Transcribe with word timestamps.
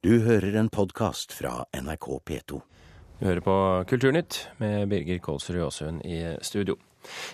Du 0.00 0.14
hører 0.24 0.54
en 0.56 0.70
podkast 0.72 1.34
fra 1.36 1.66
NRK 1.76 2.06
P2. 2.24 2.58
Du 3.20 3.24
hører 3.26 3.42
på 3.44 3.56
Kulturnytt 3.90 4.38
med 4.56 4.86
Birger 4.88 5.18
Kålsrud 5.20 5.60
Aasund 5.60 6.00
i 6.08 6.22
studio. 6.40 6.78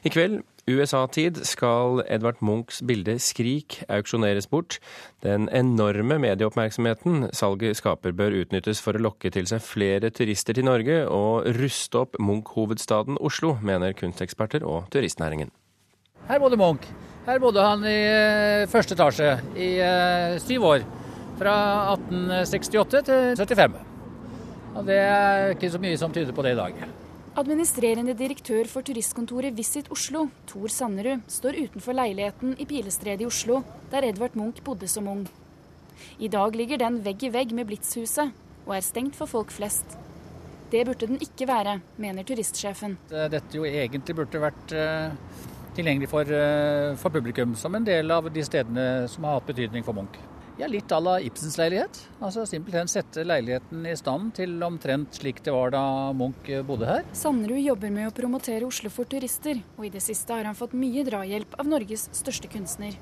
I 0.03 0.11
kveld, 0.11 0.41
USA-tid, 0.67 1.39
skal 1.47 2.02
Edvard 2.10 2.42
Munchs 2.42 2.83
bilde 2.83 3.21
'Skrik' 3.23 3.84
auksjoneres 3.87 4.50
bort. 4.50 4.81
Den 5.23 5.47
enorme 5.49 6.18
medieoppmerksomheten 6.18 7.31
salget 7.33 7.79
skaper, 7.79 8.11
bør 8.11 8.34
utnyttes 8.42 8.82
for 8.82 8.98
å 8.98 9.04
lokke 9.06 9.30
til 9.30 9.46
seg 9.46 9.62
flere 9.62 10.10
turister 10.10 10.58
til 10.58 10.66
Norge 10.66 11.06
og 11.06 11.46
ruste 11.60 12.02
opp 12.02 12.18
Munch-hovedstaden 12.18 13.22
Oslo, 13.22 13.60
mener 13.62 13.94
kunsteksperter 13.94 14.66
og 14.66 14.90
turistnæringen. 14.90 15.54
Her 16.26 16.42
bodde 16.42 16.58
Munch. 16.58 16.90
Her 17.30 17.38
bodde 17.38 17.62
han 17.62 17.86
i 17.86 17.98
eh, 18.10 18.66
første 18.66 18.98
etasje 18.98 19.36
i 19.54 19.76
eh, 19.78 20.40
syv 20.42 20.72
år. 20.74 21.05
Fra 21.37 21.57
1868 21.93 23.03
til 23.05 23.36
75. 23.36 23.80
Og 24.77 24.86
det 24.89 24.96
er 25.00 25.50
ikke 25.54 25.72
så 25.72 25.81
mye 25.81 25.99
som 26.00 26.13
tyder 26.13 26.32
på 26.36 26.44
det 26.44 26.54
i 26.54 26.58
dag. 26.58 26.86
Administrerende 27.36 28.14
direktør 28.17 28.68
for 28.71 28.85
turistkontoret 28.85 29.53
Visit 29.57 29.91
Oslo, 29.93 30.22
Tor 30.49 30.72
Sannerud, 30.72 31.25
står 31.29 31.58
utenfor 31.67 31.96
leiligheten 31.96 32.55
i 32.57 32.65
Pilestredet 32.69 33.27
i 33.27 33.29
Oslo, 33.29 33.61
der 33.93 34.07
Edvard 34.09 34.39
Munch 34.41 34.63
bodde 34.65 34.89
som 34.89 35.09
ung. 35.13 35.27
I 36.19 36.30
dag 36.33 36.57
ligger 36.57 36.80
den 36.80 37.03
vegg 37.05 37.27
i 37.29 37.33
vegg 37.33 37.53
med 37.57 37.69
Blitzhuset, 37.69 38.33
og 38.65 38.73
er 38.77 38.85
stengt 38.85 39.16
for 39.19 39.29
folk 39.29 39.53
flest. 39.53 39.99
Det 40.73 40.87
burde 40.89 41.09
den 41.11 41.21
ikke 41.21 41.49
være, 41.49 41.77
mener 42.01 42.25
turistsjefen. 42.25 42.97
Dette 43.13 43.61
jo 43.61 43.69
egentlig 43.69 44.16
burde 44.16 44.41
vært 44.41 44.73
eh, 44.73 45.13
tilgjengelig 45.77 46.09
for, 46.11 46.33
eh, 46.33 46.97
for 46.97 47.13
publikum, 47.13 47.53
som 47.55 47.77
en 47.77 47.85
del 47.85 48.11
av 48.11 48.33
de 48.33 48.45
stedene 48.49 49.07
som 49.13 49.29
har 49.29 49.39
hatt 49.39 49.53
betydning 49.53 49.85
for 49.85 49.97
Munch. 49.97 50.16
Ja, 50.56 50.66
Litt 50.66 50.88
à 50.88 50.98
la 51.01 51.19
Ibsens 51.20 51.59
leilighet. 51.60 51.98
Altså 52.24 52.46
Simpelthen 52.48 52.88
sette 52.88 53.27
leiligheten 53.28 53.83
i 53.84 53.92
stand 53.98 54.30
til 54.38 54.55
omtrent 54.65 55.19
slik 55.19 55.42
det 55.45 55.52
var 55.52 55.74
da 55.74 55.82
Munch 56.16 56.48
bodde 56.65 56.88
her. 56.88 57.02
Sanderud 57.13 57.60
jobber 57.60 57.93
med 57.93 58.09
å 58.09 58.15
promotere 58.16 58.65
Oslo 58.65 58.88
for 58.88 59.04
turister, 59.04 59.60
og 59.76 59.85
i 59.85 59.93
det 59.93 60.01
siste 60.01 60.32
har 60.32 60.48
han 60.48 60.57
fått 60.57 60.73
mye 60.73 61.04
drahjelp 61.04 61.59
av 61.60 61.68
Norges 61.68 62.07
største 62.16 62.48
kunstner. 62.48 62.96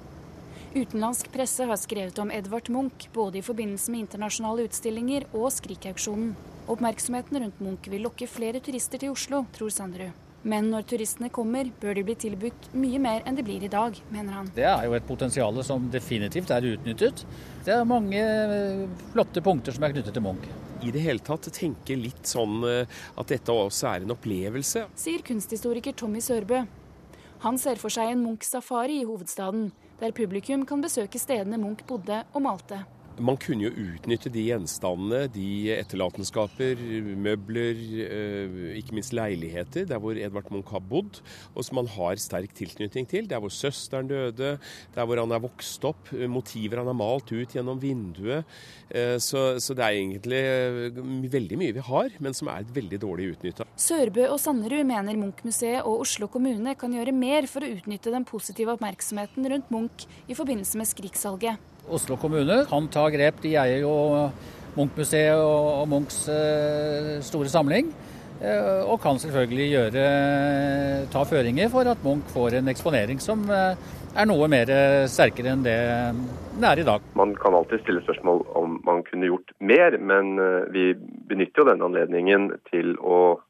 Utenlandsk 0.74 1.30
presse 1.30 1.62
har 1.70 1.78
skrevet 1.78 2.18
om 2.18 2.34
Edvard 2.34 2.72
Munch, 2.74 3.06
både 3.14 3.38
i 3.38 3.46
forbindelse 3.46 3.94
med 3.94 4.08
internasjonale 4.08 4.66
utstillinger 4.66 5.30
og 5.30 5.46
Skrik-auksjonen. 5.54 6.34
Oppmerksomheten 6.66 7.38
rundt 7.38 7.62
Munch 7.62 7.86
vil 7.92 8.02
lokke 8.02 8.26
flere 8.26 8.58
turister 8.58 8.98
til 8.98 9.14
Oslo, 9.14 9.44
tror 9.54 9.70
Sanderud. 9.70 10.23
Men 10.44 10.68
når 10.68 10.84
turistene 10.90 11.30
kommer, 11.32 11.70
bør 11.80 11.96
de 11.96 12.04
bli 12.04 12.14
tilbudt 12.20 12.68
mye 12.76 12.98
mer 13.00 13.24
enn 13.24 13.38
de 13.38 13.44
blir 13.46 13.64
i 13.64 13.70
dag, 13.72 13.96
mener 14.12 14.36
han. 14.36 14.50
Det 14.52 14.66
er 14.68 14.84
jo 14.84 14.96
et 14.96 15.06
potensial 15.08 15.60
som 15.64 15.86
definitivt 15.92 16.52
er 16.52 16.66
utnyttet. 16.74 17.24
Det 17.64 17.72
er 17.72 17.88
mange 17.88 18.20
eh, 18.20 18.84
flotte 19.14 19.40
punkter 19.44 19.72
som 19.72 19.86
er 19.86 19.94
knyttet 19.94 20.12
til 20.12 20.24
Munch. 20.26 20.48
I 20.84 20.92
det 20.92 21.00
hele 21.00 21.24
tatt 21.24 21.48
tenke 21.56 21.96
litt 21.96 22.28
sånn 22.28 22.60
eh, 22.68 22.98
at 23.16 23.32
dette 23.32 23.56
også 23.56 23.88
er 23.94 24.04
en 24.04 24.12
opplevelse. 24.12 24.84
Sier 25.00 25.24
kunsthistoriker 25.24 25.96
Tommy 25.96 26.20
Sørbø. 26.24 26.60
Han 27.46 27.60
ser 27.60 27.80
for 27.80 27.92
seg 27.92 28.12
en 28.12 28.26
Munch-safari 28.26 29.00
i 29.00 29.08
hovedstaden, 29.08 29.70
der 30.00 30.12
publikum 30.16 30.68
kan 30.68 30.84
besøke 30.84 31.20
stedene 31.20 31.60
Munch 31.60 31.86
bodde 31.88 32.20
og 32.34 32.44
malte. 32.44 32.84
Man 33.22 33.36
kunne 33.38 33.68
jo 33.68 33.90
utnytte 33.94 34.30
de 34.32 34.42
gjenstandene, 34.48 35.28
de 35.30 35.70
etterlatenskaper, 35.76 36.80
møbler, 37.14 37.82
eh, 38.02 38.56
ikke 38.80 38.96
minst 38.96 39.14
leiligheter, 39.14 39.86
der 39.86 40.00
hvor 40.02 40.18
Edvard 40.18 40.50
Munch 40.50 40.72
har 40.74 40.82
bodd, 40.82 41.20
og 41.54 41.66
som 41.66 41.78
han 41.78 41.90
har 41.94 42.18
sterk 42.18 42.54
tilknytning 42.58 43.06
til. 43.06 43.28
Der 43.30 43.38
hvor 43.38 43.52
søsteren 43.54 44.10
døde, 44.10 44.56
der 44.94 45.06
hvor 45.06 45.20
han 45.20 45.30
er 45.30 45.42
vokst 45.44 45.84
opp, 45.86 46.10
motiver 46.26 46.82
han 46.82 46.90
har 46.90 46.98
malt 46.98 47.30
ut 47.30 47.54
gjennom 47.54 47.78
vinduet. 47.78 48.50
Eh, 48.90 49.18
så, 49.22 49.60
så 49.62 49.76
det 49.78 49.84
er 49.84 49.98
egentlig 50.00 50.40
eh, 50.42 50.98
veldig 51.36 51.60
mye 51.60 51.76
vi 51.76 51.84
har, 51.86 52.16
men 52.18 52.34
som 52.34 52.50
er 52.50 52.66
veldig 52.74 52.98
dårlig 53.04 53.30
utnytta. 53.36 53.68
Sørbø 53.78 54.26
og 54.32 54.40
Sannerud 54.42 54.82
mener 54.90 55.20
Munch-museet 55.20 55.84
og 55.84 56.02
Oslo 56.02 56.26
kommune 56.32 56.74
kan 56.78 56.92
gjøre 56.94 57.14
mer 57.14 57.46
for 57.50 57.62
å 57.62 57.70
utnytte 57.76 58.14
den 58.14 58.26
positive 58.26 58.74
oppmerksomheten 58.74 59.46
rundt 59.54 59.70
Munch 59.74 60.08
i 60.26 60.34
forbindelse 60.34 60.82
med 60.82 60.90
Skrik-salget. 60.90 61.73
Oslo 61.92 62.16
kommune 62.16 62.64
kan 62.68 62.88
ta 62.88 63.08
grep. 63.12 63.42
De 63.44 63.54
eier 63.60 63.84
jo 63.84 63.94
Munch-museet 64.74 65.38
og 65.38 65.86
Munchs 65.90 66.24
eh, 66.32 67.18
store 67.22 67.50
samling. 67.52 67.92
Eh, 68.42 68.80
og 68.90 68.98
kan 69.02 69.20
selvfølgelig 69.22 69.66
gjøre, 69.70 70.06
ta 71.12 71.22
føringer 71.28 71.70
for 71.70 71.86
at 71.86 72.00
Munch 72.02 72.32
får 72.34 72.58
en 72.58 72.72
eksponering 72.72 73.20
som 73.22 73.44
eh, 73.46 73.78
er 74.18 74.26
noe 74.26 74.48
mer 74.50 74.70
sterkere 75.10 75.54
enn 75.54 75.62
det 75.62 75.78
den 76.54 76.66
er 76.66 76.78
i 76.78 76.86
dag. 76.86 77.02
Man 77.18 77.32
kan 77.38 77.54
alltid 77.54 77.82
stille 77.82 78.02
spørsmål 78.04 78.44
om 78.58 78.76
man 78.86 79.02
kunne 79.06 79.26
gjort 79.26 79.50
mer, 79.58 79.96
men 79.98 80.36
vi 80.70 80.92
benytter 81.26 81.62
jo 81.62 81.66
denne 81.66 81.88
anledningen 81.88 82.46
til 82.68 82.94
å 83.02 83.40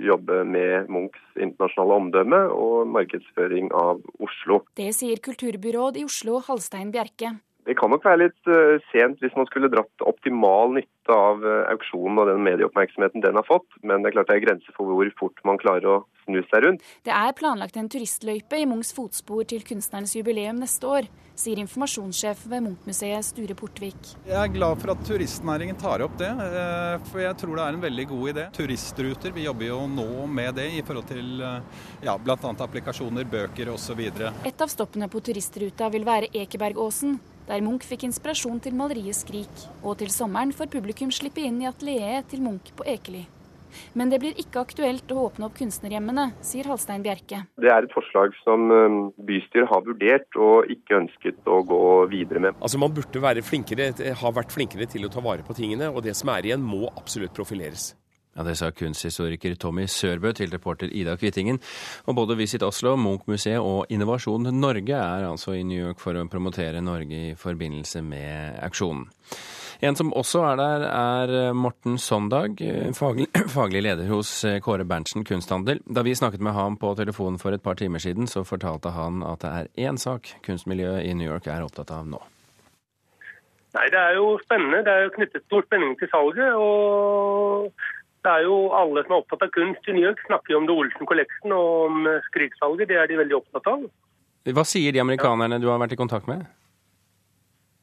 jobbe 0.00 0.40
med 0.48 0.88
Munchs 0.88 1.20
internasjonale 1.36 2.00
omdømme 2.00 2.40
og 2.54 2.88
markedsføring 2.96 3.68
av 3.76 4.00
Oslo. 4.24 4.62
Det 4.80 4.88
sier 4.96 5.20
kulturbyråd 5.20 6.00
i 6.00 6.08
Oslo, 6.08 6.40
Halstein 6.48 6.96
Bjerke. 6.96 7.36
Det 7.70 7.76
kan 7.78 7.92
nok 7.92 8.02
være 8.02 8.24
litt 8.24 8.48
uh, 8.50 8.82
sent 8.90 9.20
hvis 9.22 9.36
man 9.38 9.46
skulle 9.46 9.68
dratt 9.70 10.02
optimal 10.02 10.72
nytte 10.74 11.14
av 11.14 11.44
uh, 11.44 11.68
auksjonen 11.70 12.18
og 12.18 12.26
den 12.26 12.42
medieoppmerksomheten 12.42 13.22
den 13.22 13.38
har 13.38 13.46
fått, 13.46 13.68
men 13.86 14.02
det 14.02 14.10
er 14.10 14.16
klart 14.16 14.32
det 14.32 14.40
er 14.40 14.42
grenser 14.42 14.74
for 14.74 14.90
hvor 14.90 15.12
fort 15.20 15.38
man 15.46 15.60
klarer 15.60 15.86
å 15.86 15.94
snu 16.24 16.40
seg 16.50 16.64
rundt. 16.64 16.82
Det 17.06 17.14
er 17.14 17.36
planlagt 17.38 17.78
en 17.78 17.86
turistløype 17.92 18.58
i 18.58 18.66
Munchs 18.66 18.90
fotspor 18.96 19.46
til 19.54 19.62
kunstnerens 19.68 20.16
jubileum 20.18 20.58
neste 20.58 20.90
år, 20.90 21.06
sier 21.38 21.62
informasjonssjef 21.62 22.42
ved 22.50 22.66
Munch-museet 22.66 23.30
Sture 23.30 23.54
Portvik. 23.62 24.16
Jeg 24.26 24.38
er 24.42 24.50
glad 24.50 24.82
for 24.82 24.96
at 24.96 25.06
turistnæringen 25.06 25.78
tar 25.78 26.02
opp 26.02 26.18
det, 26.18 26.34
uh, 26.42 26.98
for 27.06 27.22
jeg 27.22 27.38
tror 27.38 27.54
det 27.54 27.66
er 27.68 27.78
en 27.78 27.86
veldig 27.86 28.10
god 28.16 28.34
idé. 28.34 28.50
Turistruter, 28.58 29.36
vi 29.38 29.46
jobber 29.46 29.70
jo 29.70 29.82
nå 29.94 30.26
med 30.26 30.58
det 30.58 30.72
i 30.74 30.82
forhold 30.82 31.06
til 31.14 31.38
ja, 32.02 32.18
bl.a. 32.18 32.34
applikasjoner, 32.34 33.30
bøker 33.30 33.70
osv. 33.70 34.08
Et 34.10 34.66
av 34.66 34.74
stoppene 34.74 35.06
på 35.06 35.22
turistruta 35.22 35.94
vil 35.94 36.08
være 36.08 36.34
Ekebergåsen 36.34 37.20
der 37.50 37.64
Munch 37.66 37.82
fikk 37.88 38.06
inspirasjon 38.06 38.62
til 38.62 38.76
maleriet 38.78 39.16
'Skrik'. 39.18 39.66
Og 39.82 39.98
til 39.98 40.10
sommeren 40.14 40.54
får 40.54 40.70
publikum 40.70 41.10
slippe 41.10 41.42
inn 41.42 41.60
i 41.62 41.68
atelieret 41.70 42.30
til 42.30 42.42
Munch 42.46 42.70
på 42.76 42.86
Ekely. 42.86 43.26
Men 43.94 44.10
det 44.10 44.18
blir 44.22 44.38
ikke 44.38 44.62
aktuelt 44.64 45.12
å 45.14 45.26
åpne 45.28 45.46
opp 45.46 45.54
kunstnerhjemmene, 45.58 46.32
sier 46.42 46.66
Halstein 46.66 47.04
Bjerke. 47.06 47.44
Det 47.60 47.70
er 47.70 47.86
et 47.86 47.94
forslag 47.94 48.34
som 48.42 48.66
um, 48.70 48.98
bystyret 49.26 49.70
har 49.70 49.84
vurdert 49.86 50.38
og 50.38 50.70
ikke 50.74 50.98
ønsket 51.04 51.46
å 51.46 51.62
gå 51.62 51.82
videre 52.10 52.42
med. 52.42 52.58
Altså 52.58 52.82
Man 52.82 52.94
burde 52.94 53.22
være 53.22 53.46
flinkere, 53.46 53.92
ha 53.94 54.34
vært 54.34 54.54
flinkere 54.54 54.90
til 54.90 55.06
å 55.06 55.12
ta 55.12 55.22
vare 55.22 55.46
på 55.46 55.54
tingene, 55.54 55.90
og 55.90 56.02
det 56.06 56.16
som 56.18 56.34
er 56.34 56.50
igjen 56.50 56.66
må 56.66 56.88
absolutt 56.96 57.34
profileres. 57.36 57.92
Ja, 58.36 58.44
Det 58.46 58.56
sa 58.56 58.70
kunsthistoriker 58.70 59.56
Tommy 59.58 59.86
Sørbø 59.90 60.32
til 60.32 60.50
reporter 60.54 60.88
Ida 60.92 61.16
Kvittingen. 61.16 61.58
Og 62.06 62.14
både 62.14 62.36
Visit 62.38 62.62
Oslo, 62.62 62.94
Munch-museet 62.96 63.58
og 63.58 63.90
Innovasjon 63.90 64.46
Norge 64.54 64.94
er 64.94 65.26
altså 65.26 65.56
i 65.58 65.64
New 65.66 65.80
York 65.88 65.98
for 66.00 66.14
å 66.14 66.28
promotere 66.30 66.80
Norge 66.80 67.24
i 67.30 67.34
forbindelse 67.34 68.02
med 68.06 68.60
auksjonen. 68.62 69.08
En 69.82 69.96
som 69.96 70.12
også 70.12 70.42
er 70.44 70.56
der, 70.60 70.82
er 70.86 71.52
Morten 71.56 71.96
Sondag, 71.98 72.60
faglig, 72.94 73.30
faglig, 73.56 73.82
leder 73.82 74.10
hos 74.12 74.32
Kåre 74.62 74.84
Berntsen 74.84 75.24
kunsthandel. 75.24 75.80
Da 75.88 76.04
vi 76.06 76.14
snakket 76.14 76.44
med 76.44 76.52
ham 76.54 76.76
på 76.76 76.92
telefonen 76.98 77.40
for 77.40 77.56
et 77.56 77.64
par 77.64 77.80
timer 77.80 77.98
siden, 77.98 78.28
så 78.28 78.44
fortalte 78.44 78.92
han 78.94 79.24
at 79.26 79.40
det 79.42 79.54
er 79.56 79.88
én 79.88 79.98
sak 79.98 80.36
kunstmiljøet 80.46 81.08
i 81.08 81.16
New 81.16 81.26
York 81.26 81.48
er 81.48 81.64
opptatt 81.64 81.90
av 81.96 82.06
nå. 82.06 82.20
Nei, 83.74 83.86
Det 83.90 83.98
er 83.98 84.18
jo 84.18 84.34
spennende. 84.44 84.82
Det 84.84 84.92
er 84.92 85.06
jo 85.06 85.14
knyttet 85.16 85.46
stor 85.46 85.64
spenning 85.66 85.96
til 85.98 86.10
salget. 86.12 86.54
og 86.54 87.72
det 88.24 88.32
er 88.32 88.46
jo 88.46 88.56
Alle 88.76 89.02
som 89.04 89.16
er 89.16 89.22
opptatt 89.22 89.44
av 89.46 89.52
kunst 89.54 89.88
i 89.88 89.96
New 89.96 90.04
York, 90.04 90.20
snakker 90.26 90.54
jo 90.54 90.60
om 90.60 90.68
The 90.68 90.76
Olsen 90.82 91.08
Collection 91.08 91.56
og 91.56 91.68
om 91.88 92.06
eh, 92.10 92.24
Skriksalget. 92.28 92.90
Det 92.90 92.98
er 93.00 93.10
de 93.10 93.20
veldig 93.20 93.38
opptatt 93.40 93.68
av. 93.72 93.84
Hva 94.56 94.64
sier 94.64 94.92
de 94.92 95.02
amerikanerne 95.02 95.60
du 95.60 95.68
har 95.68 95.80
vært 95.80 95.94
i 95.96 96.00
kontakt 96.00 96.28
med? 96.30 96.44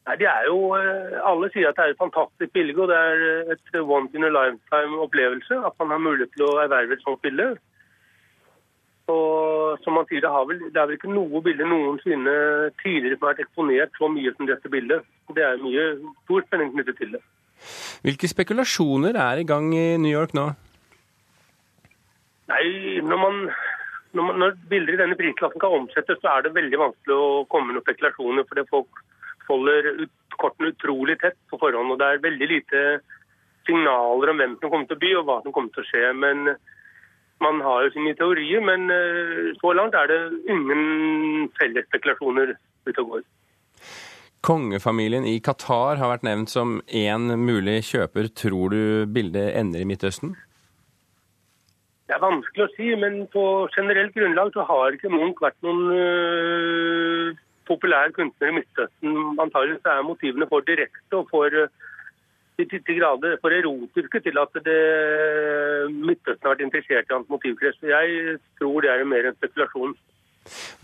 Nei, 0.07 0.15
de 0.21 0.27
er 0.29 0.45
jo, 0.47 0.59
eh, 0.77 1.17
Alle 1.27 1.49
sier 1.53 1.69
at 1.69 1.79
det 1.79 1.85
er 1.85 1.95
et 1.95 2.03
fantastisk 2.03 2.53
bilde, 2.53 2.77
og 2.79 2.91
det 2.91 2.97
er 2.97 3.23
eh, 3.29 3.56
et 3.56 3.81
one 3.81 4.09
in 4.13 4.27
a 4.27 4.33
lifetime-opplevelse. 4.33 5.63
At 5.67 5.75
man 5.81 5.95
har 5.95 6.06
mulighet 6.06 6.33
til 6.35 6.45
å 6.47 6.62
erverve 6.63 6.97
et 6.97 7.03
sånt 7.06 7.21
bilde. 7.25 7.56
Og 9.07 9.79
som 9.83 9.95
man 9.95 10.07
sier, 10.09 10.21
det, 10.21 10.29
vel, 10.50 10.62
det, 10.67 10.77
er 10.79 10.88
vel 10.89 10.97
ikke 10.97 11.13
noe 11.13 11.41
bilde 11.44 11.67
noensinne 11.67 12.38
tidligere 12.83 13.15
som 13.15 13.27
har 13.27 13.35
vært 13.35 13.45
eksponert 13.45 14.00
så 14.00 14.09
mye 14.12 14.33
som 14.35 14.50
dette 14.50 14.71
bildet. 14.71 15.06
Det 15.35 15.44
er 15.44 15.62
mye 15.63 15.85
stor 16.25 16.44
spenning 16.47 16.73
knyttet 16.75 17.00
til 17.00 17.13
det. 17.15 17.21
Hvilke 18.06 18.30
spekulasjoner 18.30 19.18
er 19.19 19.42
i 19.42 19.48
gang 19.48 19.69
i 19.75 19.88
New 20.01 20.12
York 20.12 20.36
nå? 20.38 20.50
Nei, 22.48 22.68
når, 23.04 23.19
man, 23.19 23.42
når, 24.15 24.24
man, 24.24 24.39
når 24.44 24.56
bilder 24.71 24.95
i 24.95 25.01
denne 25.01 25.18
prisklassen 25.19 25.62
kan 25.62 25.75
omsettes, 25.81 26.21
så 26.21 26.38
er 26.38 26.45
det 26.45 26.56
veldig 26.56 26.80
vanskelig 26.80 27.18
å 27.18 27.44
komme 27.51 27.71
med 27.71 27.80
noen 27.80 27.88
spekulasjoner. 27.88 28.48
Fordi 28.48 28.63
folk 28.71 29.04
holder 29.50 29.92
ut, 30.04 30.13
kortene 30.38 30.71
utrolig 30.71 31.18
tett 31.24 31.38
på 31.51 31.59
forhånd. 31.59 31.94
Og 31.94 32.00
det 32.00 32.07
er 32.07 32.24
veldig 32.24 32.50
lite 32.54 32.83
signaler 33.68 34.31
om 34.31 34.39
hvem 34.39 34.56
som 34.62 34.71
kommer 34.71 34.88
til 34.88 35.00
å 35.00 35.03
by 35.03 35.13
og 35.19 35.27
hva 35.27 35.38
som 35.44 35.56
kommer 35.56 35.75
til 35.75 35.83
å 35.83 35.89
skje. 35.89 36.12
Men 36.24 36.45
man 37.44 37.60
har 37.65 37.86
jo 37.86 37.95
sine 37.95 38.15
teorier. 38.19 38.63
Men 38.63 38.88
eh, 38.94 39.51
så 39.60 39.74
langt 39.75 39.98
er 39.98 40.12
det 40.12 40.21
ingen 40.53 41.50
felles 41.60 41.89
spekulasjoner 41.92 42.56
ute 42.88 43.03
og 43.03 43.18
går. 43.18 43.27
Kongefamilien 44.47 45.25
i 45.27 45.41
Qatar 45.44 45.99
har 45.99 46.13
vært 46.13 46.23
nevnt 46.23 46.51
som 46.53 46.77
én 46.88 47.33
mulig 47.41 47.81
kjøper. 47.89 48.29
Tror 48.31 48.71
du 48.71 48.81
bildet 49.11 49.57
ender 49.59 49.83
i 49.83 49.88
Midtøsten? 49.89 50.38
Det 52.07 52.15
er 52.15 52.23
vanskelig 52.23 52.63
å 52.63 52.71
si, 52.77 52.94
men 52.95 53.25
på 53.33 53.44
generelt 53.75 54.15
grunnlag 54.15 54.53
så 54.55 54.63
har 54.69 54.95
ikke 54.95 55.11
Munch 55.11 55.41
vært 55.44 55.59
noen 55.67 55.81
øh, 55.91 57.41
populær 57.67 58.13
kunstner 58.15 58.53
i 58.53 58.55
Midtøsten. 58.61 59.17
Antakelig 59.44 59.81
er 59.83 60.07
motivene 60.07 60.47
for 60.47 60.63
direkte 60.63 61.19
og 61.19 61.27
for 61.33 61.51
uh, 61.51 61.67
til, 62.57 62.79
til 62.88 63.01
grader 63.01 63.35
for 63.41 63.51
erotiske 63.51 64.23
til 64.23 64.39
at 64.39 64.61
det, 64.65 64.79
Midtøsten 65.91 66.47
har 66.47 66.55
vært 66.55 66.65
interessert 66.69 67.11
i 67.11 67.17
hans 67.17 67.27
motivkrets. 67.35 67.83
Jeg 67.83 68.38
tror 68.61 68.79
det 68.81 68.95
er 68.95 69.03
mer 69.11 69.27
en 69.27 69.38
spekulasjon. 69.41 69.97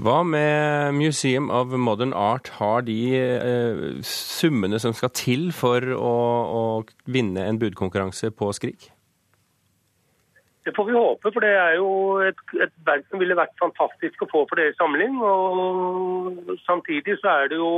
Hva 0.01 0.21
med 0.27 0.97
Museum 0.97 1.49
of 1.53 1.73
Modern 1.77 2.13
Art? 2.13 2.51
Har 2.59 2.85
de 2.87 2.97
eh, 3.19 3.85
summene 4.07 4.79
som 4.79 4.95
skal 4.97 5.13
til 5.15 5.51
for 5.55 5.85
å, 5.95 6.17
å 6.59 6.63
vinne 7.05 7.47
en 7.47 7.61
budkonkurranse 7.61 8.33
på 8.35 8.51
Skrik? 8.57 8.89
Det 10.63 10.71
får 10.75 10.85
vi 10.87 10.93
håpe, 10.95 11.31
for 11.33 11.43
det 11.43 11.55
er 11.59 11.73
jo 11.75 11.89
et, 12.23 12.39
et, 12.55 12.71
verk 12.87 13.03
som 13.09 13.19
ville 13.19 13.35
vært 13.35 13.55
fantastisk 13.59 14.21
å 14.23 14.29
få 14.31 14.45
for 14.47 14.59
deres 14.59 14.77
samling. 14.79 15.17
Og 15.19 16.53
samtidig 16.63 17.17
så 17.19 17.33
er 17.33 17.51
det 17.51 17.59
jo 17.59 17.73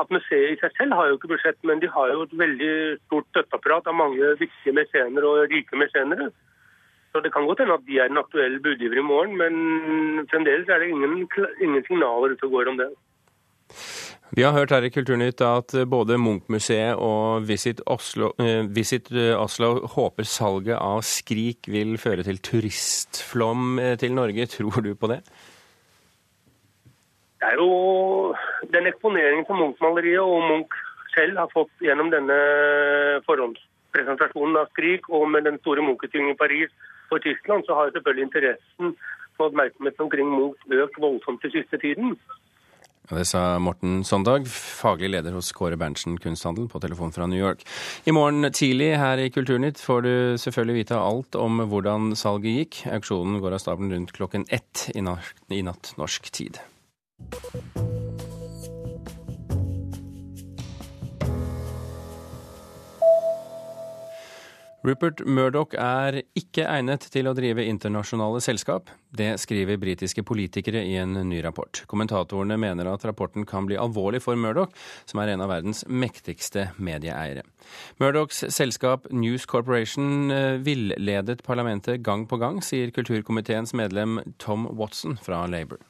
at 0.00 0.12
museet 0.14 0.54
i 0.54 0.58
seg 0.60 0.72
selv 0.78 0.96
har 0.96 1.10
jo 1.10 1.18
ikke 1.18 1.32
budsjett, 1.34 1.58
men 1.68 1.82
de 1.82 1.90
har 1.92 2.12
jo 2.14 2.24
et 2.24 2.36
veldig 2.40 2.74
stort 3.02 3.28
støtteapparat 3.32 3.90
av 3.90 3.98
mange 3.98 4.32
viktige 4.40 4.76
mesener 4.78 5.26
og 5.28 5.52
rike 5.52 5.76
mesenere. 5.76 6.30
Så 7.12 7.22
det 7.24 7.32
kan 7.32 7.46
godt 7.48 7.62
hende 7.62 7.78
at 7.78 7.86
de 7.88 7.98
er 7.98 8.10
en 8.10 8.20
aktuell 8.20 8.58
budgiver 8.62 9.00
i 9.00 9.06
morgen, 9.06 9.36
men 9.40 10.26
fremdeles 10.30 10.68
er 10.68 10.82
det 10.82 10.90
ingen, 10.92 11.24
ingen 11.60 11.84
signaler 11.86 12.34
ute 12.34 12.44
og 12.44 12.56
går 12.56 12.72
om 12.72 12.80
det. 12.80 12.90
Vi 14.36 14.42
har 14.44 14.52
hørt 14.52 14.70
her 14.74 14.84
i 14.84 14.90
Kulturnytt 14.92 15.40
at 15.40 15.72
både 15.88 16.18
Munch-museet 16.20 17.00
og 17.00 17.46
Visit 17.48 17.80
Oslo, 17.88 18.34
eh, 18.36 18.66
Visit 18.76 19.08
eh, 19.12 19.32
Oslo, 19.32 19.86
håper 19.94 20.28
salget 20.28 20.76
av 20.76 21.00
Skrik 21.00 21.70
vil 21.72 21.96
føre 22.00 22.26
til 22.26 22.40
turistflom 22.44 23.78
eh, 23.80 23.94
til 23.96 24.12
Norge. 24.12 24.46
Tror 24.54 24.84
du 24.84 24.92
på 24.94 25.08
det? 25.08 25.22
Det 27.40 27.48
er 27.48 27.56
jo 27.56 28.34
den 28.74 28.90
eksponeringen 28.92 29.48
som 29.48 29.62
Munch-maleriet 29.62 30.20
og 30.20 30.44
Munch 30.44 30.76
selv 31.14 31.40
har 31.40 31.48
fått 31.54 31.72
gjennom 31.80 32.12
denne 32.12 32.36
forhåndspresentasjonen 33.24 34.60
av 34.60 34.68
Skrik, 34.74 35.08
og 35.08 35.24
med 35.32 35.48
den 35.48 35.56
store 35.64 35.86
Munch-utstillingen 35.86 36.36
i 36.36 36.42
Paris 36.44 36.74
for 37.08 37.22
Tyskland, 37.24 37.64
så 37.66 37.74
har 37.74 37.94
selvfølgelig 37.94 38.28
interessen 38.28 38.92
for 39.36 39.50
oppmerksomheten 39.50 40.06
omkring 40.06 40.28
Munch 40.34 40.78
økt 40.84 41.00
voldsomt 41.00 41.42
den 41.42 41.54
siste 41.54 41.80
tiden. 41.80 42.16
Det 43.08 43.24
sa 43.24 43.56
Morten 43.56 44.02
Sondag, 44.04 44.44
faglig 44.52 45.08
leder 45.14 45.32
hos 45.32 45.48
Kåre 45.56 45.78
Berntsen 45.80 46.18
kunsthandel, 46.20 46.66
på 46.68 46.80
telefon 46.82 47.14
fra 47.14 47.24
New 47.26 47.40
York. 47.40 47.62
I 48.04 48.12
morgen 48.12 48.44
tidlig 48.52 48.90
her 49.00 49.22
i 49.22 49.30
Kulturnytt 49.32 49.80
får 49.80 50.04
du 50.04 50.12
selvfølgelig 50.36 50.82
vite 50.82 50.98
alt 51.00 51.38
om 51.40 51.62
hvordan 51.70 52.12
salget 52.20 52.58
gikk. 52.58 52.82
Auksjonen 52.98 53.40
går 53.40 53.56
av 53.56 53.62
stabelen 53.64 53.94
rundt 53.94 54.12
klokken 54.12 54.44
ett 54.52 54.90
i 54.92 55.00
natt 55.00 55.94
norsk 55.96 56.28
tid. 56.36 56.60
Rupert 64.86 65.24
Murdoch 65.26 65.72
er 65.74 66.20
ikke 66.38 66.62
egnet 66.70 67.08
til 67.10 67.26
å 67.26 67.32
drive 67.34 67.64
internasjonale 67.66 68.38
selskap. 68.38 68.92
Det 69.10 69.32
skriver 69.42 69.80
britiske 69.82 70.22
politikere 70.22 70.84
i 70.86 70.92
en 71.02 71.16
ny 71.26 71.40
rapport. 71.42 71.80
Kommentatorene 71.90 72.54
mener 72.62 72.86
at 72.86 73.02
rapporten 73.08 73.42
kan 73.48 73.66
bli 73.66 73.74
alvorlig 73.74 74.20
for 74.22 74.38
Murdoch, 74.38 74.70
som 75.02 75.18
er 75.18 75.32
en 75.32 75.42
av 75.42 75.50
verdens 75.50 75.82
mektigste 75.90 76.68
medieeiere. 76.78 77.42
Murdochs 77.98 78.44
selskap 78.54 79.10
News 79.10 79.48
Corporation 79.50 80.30
eh, 80.30 80.62
villedet 80.62 81.42
parlamentet 81.42 82.06
gang 82.06 82.28
på 82.30 82.38
gang, 82.38 82.62
sier 82.62 82.94
kulturkomiteens 82.94 83.74
medlem 83.74 84.22
Tom 84.38 84.70
Watson 84.78 85.18
fra 85.18 85.42
Labour. 85.50 85.82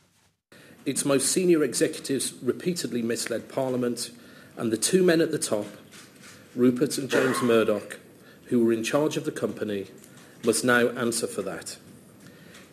Its 0.87 1.05
most 1.05 1.29
senior 1.29 1.62
executives 1.62 2.32
repeatedly 2.40 3.02
misled 3.02 3.50
Parliament, 3.52 4.11
and 4.56 4.73
the 4.73 4.81
two 4.81 5.05
men 5.05 5.20
at 5.20 5.31
the 5.31 5.38
top, 5.38 5.67
Rupert 6.56 6.96
and 6.96 7.11
James 7.12 7.43
Murdoch, 7.43 8.00
who 8.50 8.65
were 8.65 8.73
in 8.73 8.85
charge 8.85 9.17
of 9.17 9.25
the 9.25 9.31
company 9.31 9.87
must 10.45 10.65
now 10.65 10.89
answer 10.97 11.27
for 11.27 11.43
that. 11.43 11.79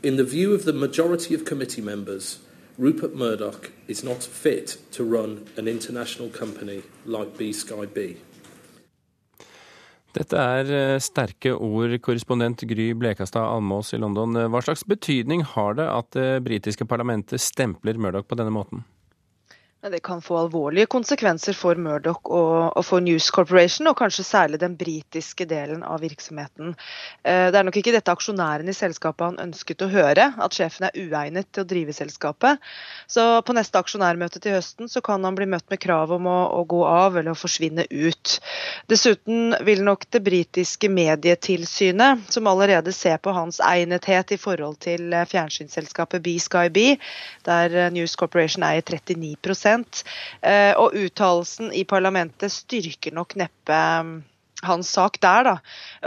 In 0.04 0.18
the 0.18 0.24
view 0.24 0.54
of 0.54 0.66
the 0.66 0.74
majority 0.74 1.34
of 1.34 1.46
committee 1.46 1.82
members, 1.82 2.40
Rupert 2.78 3.16
Murdoch 3.16 3.72
is 3.88 4.04
not 4.04 4.24
fit 4.24 4.78
to 4.92 5.04
run 5.04 5.48
an 5.58 5.68
international 5.68 6.30
company 6.30 6.84
like 7.06 7.38
B 7.38 7.54
Sky 7.54 7.86
B. 7.86 8.18
Dette 10.16 10.38
er 10.40 10.70
eh, 10.72 11.00
sterke 11.04 11.52
ord, 11.52 11.98
korrespondent 12.02 12.64
Gry 12.68 12.94
Blekastad 12.96 13.44
Almås 13.44 13.94
i 13.94 14.00
London. 14.00 14.38
Hva 14.48 14.62
slags 14.64 14.86
betydning 14.88 15.44
har 15.44 15.76
det 15.76 15.88
at 15.92 16.12
det 16.16 16.44
britiske 16.46 16.88
parlamentet 16.88 17.42
stempler 17.44 18.00
Murdoch 18.00 18.28
på 18.28 18.38
denne 18.40 18.54
måten? 18.56 18.86
Det 19.92 20.00
kan 20.00 20.22
få 20.22 20.38
alvorlige 20.38 20.86
konsekvenser 20.90 21.54
for 21.54 21.78
Murdoch 21.78 22.26
og, 22.26 22.72
og, 22.78 22.86
for 22.86 23.04
News 23.06 23.28
Corporation, 23.30 23.86
og 23.88 23.98
kanskje 24.00 24.24
særlig 24.26 24.60
den 24.60 24.74
britiske 24.78 25.46
delen 25.46 25.84
av 25.86 26.02
virksomheten. 26.02 26.74
Eh, 27.22 27.52
det 27.54 27.60
er 27.60 27.68
nok 27.68 27.78
ikke 27.78 27.94
dette 27.94 28.14
aksjonæren 28.14 28.70
i 28.72 28.74
selskapet 28.74 29.28
han 29.28 29.38
ønsket 29.44 29.84
å 29.86 29.90
høre, 29.92 30.32
at 30.42 30.58
sjefen 30.58 30.88
er 30.88 30.98
uegnet 30.98 31.52
til 31.54 31.62
å 31.62 31.70
drive 31.70 31.94
selskapet. 31.94 32.64
Så 33.06 33.26
på 33.46 33.54
neste 33.54 33.78
aksjonærmøte 33.78 34.42
til 34.42 34.56
høsten 34.58 34.90
så 34.90 35.04
kan 35.06 35.24
han 35.28 35.38
bli 35.38 35.46
møtt 35.54 35.70
med 35.70 35.84
krav 35.84 36.16
om 36.18 36.32
å, 36.32 36.40
å 36.58 36.66
gå 36.66 36.82
av 36.90 37.20
eller 37.20 37.36
å 37.36 37.38
forsvinne 37.38 37.86
ut. 37.92 38.40
Dessuten 38.90 39.54
vil 39.70 39.86
nok 39.86 40.10
det 40.10 40.24
britiske 40.26 40.90
medietilsynet, 40.90 42.26
som 42.34 42.50
allerede 42.50 42.96
ser 42.96 43.22
på 43.22 43.36
hans 43.38 43.62
egnethet 43.62 44.34
i 44.34 44.42
forhold 44.42 44.82
til 44.88 45.14
eh, 45.14 45.30
fjernsynsselskapet 45.30 46.26
B 46.26 46.40
Sky 46.42 46.74
B, 46.74 46.88
der 47.46 47.80
eh, 47.86 47.94
News 47.94 48.18
Corporation 48.18 48.66
eier 48.66 48.82
39 48.82 49.75
Eh, 49.75 49.75
og 50.78 50.96
uttalelsen 50.96 51.74
i 51.76 51.84
parlamentet 51.90 52.54
styrker 52.54 53.14
nok 53.16 53.36
neppe 53.40 53.80
mm, 54.06 54.16
hans 54.66 54.90
sak 54.90 55.20
der. 55.22 55.44
da. 55.44 55.56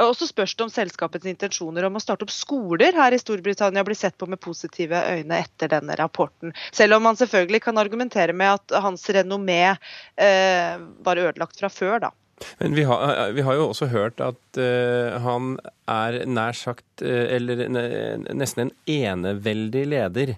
Og 0.04 0.16
Så 0.16 0.28
spørs 0.30 0.54
det 0.56 0.66
om 0.66 0.72
selskapets 0.72 1.26
intensjoner 1.28 1.86
om 1.88 1.98
å 1.98 2.02
starte 2.02 2.26
opp 2.26 2.34
skoler 2.34 2.96
her 2.96 3.14
i 3.14 3.20
Storbritannia 3.20 3.84
blir 3.86 3.98
sett 3.98 4.18
på 4.18 4.28
med 4.30 4.40
positive 4.40 5.02
øyne 5.14 5.42
etter 5.44 5.72
denne 5.72 5.96
rapporten. 5.98 6.54
Selv 6.72 6.98
om 6.98 7.06
man 7.08 7.18
selvfølgelig 7.18 7.62
kan 7.68 7.78
argumentere 7.80 8.36
med 8.36 8.58
at 8.58 8.80
hans 8.84 9.04
renommé 9.14 9.76
eh, 10.16 10.72
var 11.04 11.20
ødelagt 11.20 11.60
fra 11.60 11.72
før. 11.72 11.98
da. 12.08 12.14
Men 12.58 12.74
vi 12.74 12.84
har, 12.86 13.02
eh, 13.14 13.32
vi 13.34 13.42
har, 13.42 13.58
jo 13.58 13.68
også 13.68 13.88
hørt 13.90 14.20
at 14.22 14.60
uh, 14.62 15.18
han 15.22 15.56
er 15.90 16.20
nær 16.26 16.54
sagt, 16.54 16.86
uh, 17.02 17.26
eller 17.34 17.66
nesten 18.30 18.68
en 18.68 18.74
eneveldig 18.86 19.86
leder. 19.90 20.36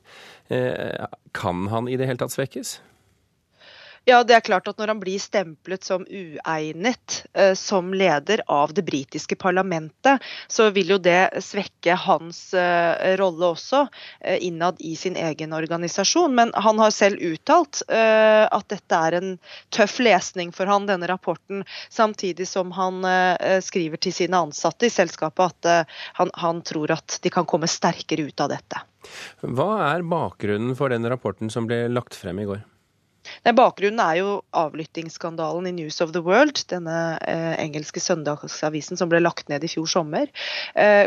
Kan 1.37 1.68
han 1.70 1.87
i 1.87 1.94
det 1.94 2.08
hele 2.08 2.18
tatt 2.18 2.32
svekkes? 2.34 2.80
Ja, 4.09 4.23
det 4.25 4.33
er 4.35 4.40
klart 4.40 4.69
at 4.69 4.78
Når 4.80 4.95
han 4.95 5.00
blir 5.02 5.21
stemplet 5.21 5.85
som 5.85 6.07
uegnet 6.09 7.16
eh, 7.37 7.52
som 7.59 7.92
leder 7.95 8.40
av 8.49 8.73
det 8.75 8.83
britiske 8.87 9.37
parlamentet, 9.37 10.25
så 10.49 10.71
vil 10.73 10.95
jo 10.95 10.99
det 11.02 11.42
svekke 11.45 11.95
hans 12.07 12.54
eh, 12.57 13.16
rolle 13.21 13.52
også 13.52 13.83
eh, 14.25 14.40
innad 14.47 14.80
i 14.80 14.95
sin 14.97 15.19
egen 15.21 15.52
organisasjon. 15.52 16.35
Men 16.35 16.54
han 16.57 16.80
har 16.80 16.95
selv 16.97 17.21
uttalt 17.21 17.83
eh, 17.92 18.47
at 18.49 18.69
dette 18.73 19.02
er 19.11 19.19
en 19.21 19.37
tøff 19.69 19.99
lesning 20.00 20.54
for 20.57 20.71
han, 20.71 20.88
denne 20.88 21.11
rapporten. 21.11 21.66
Samtidig 21.92 22.49
som 22.49 22.73
han 22.78 23.04
eh, 23.04 23.61
skriver 23.62 24.00
til 24.00 24.16
sine 24.16 24.40
ansatte 24.49 24.88
i 24.88 24.95
selskapet 24.97 25.52
at 25.52 25.71
eh, 25.71 26.02
han, 26.19 26.33
han 26.40 26.64
tror 26.64 26.97
at 26.97 27.21
de 27.21 27.37
kan 27.37 27.47
komme 27.47 27.69
sterkere 27.69 28.30
ut 28.33 28.40
av 28.40 28.54
dette. 28.57 28.80
Hva 29.45 29.71
er 29.92 30.09
bakgrunnen 30.09 30.73
for 30.78 30.92
den 30.92 31.07
rapporten 31.09 31.52
som 31.52 31.69
ble 31.69 31.85
lagt 31.92 32.16
frem 32.16 32.40
i 32.40 32.49
går? 32.49 32.64
Nei, 33.46 33.54
bakgrunnen 33.56 34.02
er 34.04 34.20
jo 34.20 34.34
avlyttingsskandalen 34.56 35.68
i 35.70 35.75
News 35.78 36.00
of 36.04 36.14
the 36.16 36.22
World, 36.25 36.62
denne 36.72 36.96
eh, 37.26 37.54
engelske 37.62 38.02
søndagsavisen 38.02 39.00
som 39.00 39.10
ble 39.12 39.22
lagt 39.22 39.49
ned 39.52 39.64
i 39.64 39.70
fjor 39.70 39.88
sommer. 39.90 40.30
Eh, 40.75 41.06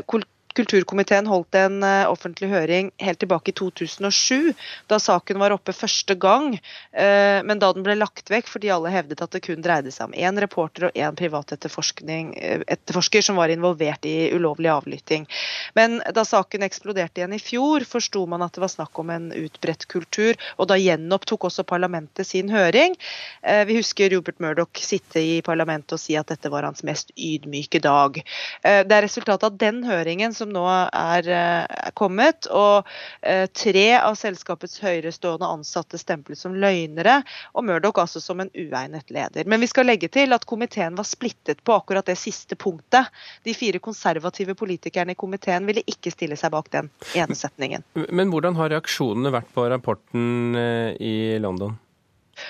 Kulturkomiteen 0.53 1.27
holdt 1.27 1.55
en 1.57 1.81
eh, 1.83 2.05
offentlig 2.09 2.49
høring 2.51 2.91
helt 3.01 3.19
tilbake 3.23 3.49
i 3.49 3.55
2007, 3.57 4.53
da 4.91 4.99
saken 5.01 5.39
var 5.41 5.55
oppe 5.55 5.73
første 5.73 6.13
gang. 6.19 6.53
Eh, 6.91 7.39
men 7.45 7.61
da 7.61 7.71
den 7.73 7.85
ble 7.85 7.95
lagt 7.97 8.29
vekk 8.29 8.51
fordi 8.51 8.69
alle 8.73 8.91
hevdet 8.93 9.23
at 9.25 9.33
det 9.33 9.41
kun 9.47 9.63
dreide 9.65 9.91
seg 9.93 10.11
om 10.11 10.13
én 10.13 10.37
reporter 10.41 10.89
og 10.89 10.99
én 10.99 11.17
privat 11.17 11.55
eh, 11.55 13.21
som 13.23 13.39
var 13.39 13.53
involvert 13.53 14.05
i 14.05 14.29
ulovlig 14.35 14.69
avlytting. 14.69 15.25
Men 15.73 16.01
da 16.13 16.25
saken 16.27 16.65
eksploderte 16.67 17.21
igjen 17.21 17.33
i 17.33 17.41
fjor, 17.41 17.85
forsto 17.89 18.25
man 18.29 18.45
at 18.45 18.53
det 18.53 18.61
var 18.61 18.73
snakk 18.73 18.99
om 19.01 19.09
en 19.13 19.31
utbredt 19.33 19.87
kultur, 19.89 20.37
og 20.57 20.69
da 20.69 20.77
gjenopptok 20.77 21.47
også 21.49 21.65
parlamentet 21.65 22.27
sin 22.27 22.51
høring. 22.53 22.95
Vi 23.41 23.77
husker 23.77 24.11
Robert 24.13 24.41
Murdoch 24.43 24.81
sitte 24.83 25.21
i 25.21 25.41
parlamentet 25.45 25.95
og 25.95 26.01
si 26.01 26.17
at 26.19 26.29
dette 26.29 26.51
var 26.51 26.67
hans 26.67 26.83
mest 26.85 27.13
ydmyke 27.17 27.81
dag. 27.83 28.19
Det 28.63 28.97
er 28.97 29.05
resultatet 29.05 29.47
av 29.47 29.57
den 29.59 29.81
høringen 29.87 30.35
som 30.35 30.42
som 30.43 30.51
nå 30.53 30.63
er, 30.67 31.27
er 31.27 31.93
kommet. 31.97 32.47
Og 32.51 32.87
eh, 33.21 33.45
tre 33.51 33.87
av 33.99 34.17
selskapets 34.19 34.79
høyerestående 34.83 35.47
ansatte 35.47 35.99
stemplet 36.01 36.39
som 36.39 36.55
løgnere, 36.59 37.21
og 37.53 37.67
Murdoch 37.67 38.03
altså 38.03 38.21
som 38.23 38.43
en 38.43 38.51
uegnet 38.53 39.13
leder. 39.13 39.47
Men 39.49 39.63
vi 39.63 39.71
skal 39.71 39.87
legge 39.89 40.11
til 40.13 40.35
at 40.35 40.47
komiteen 40.49 40.97
var 40.99 41.07
splittet 41.07 41.63
på 41.63 41.77
akkurat 41.77 42.07
det 42.09 42.17
siste 42.19 42.57
punktet. 42.59 43.11
De 43.47 43.55
fire 43.57 43.81
konservative 43.83 44.57
politikerne 44.59 45.15
i 45.15 45.19
komiteen 45.19 45.67
ville 45.69 45.85
ikke 45.89 46.13
stille 46.13 46.37
seg 46.39 46.53
bak 46.53 46.69
den 46.73 46.91
ene 47.17 47.37
setningen. 47.37 47.85
Men 48.09 48.33
hvordan 48.33 48.57
har 48.59 48.73
reaksjonene 48.73 49.33
vært 49.33 49.51
på 49.55 49.67
rapporten 49.71 50.59
eh, 50.59 50.91
i 50.99 51.15
London? 51.43 51.77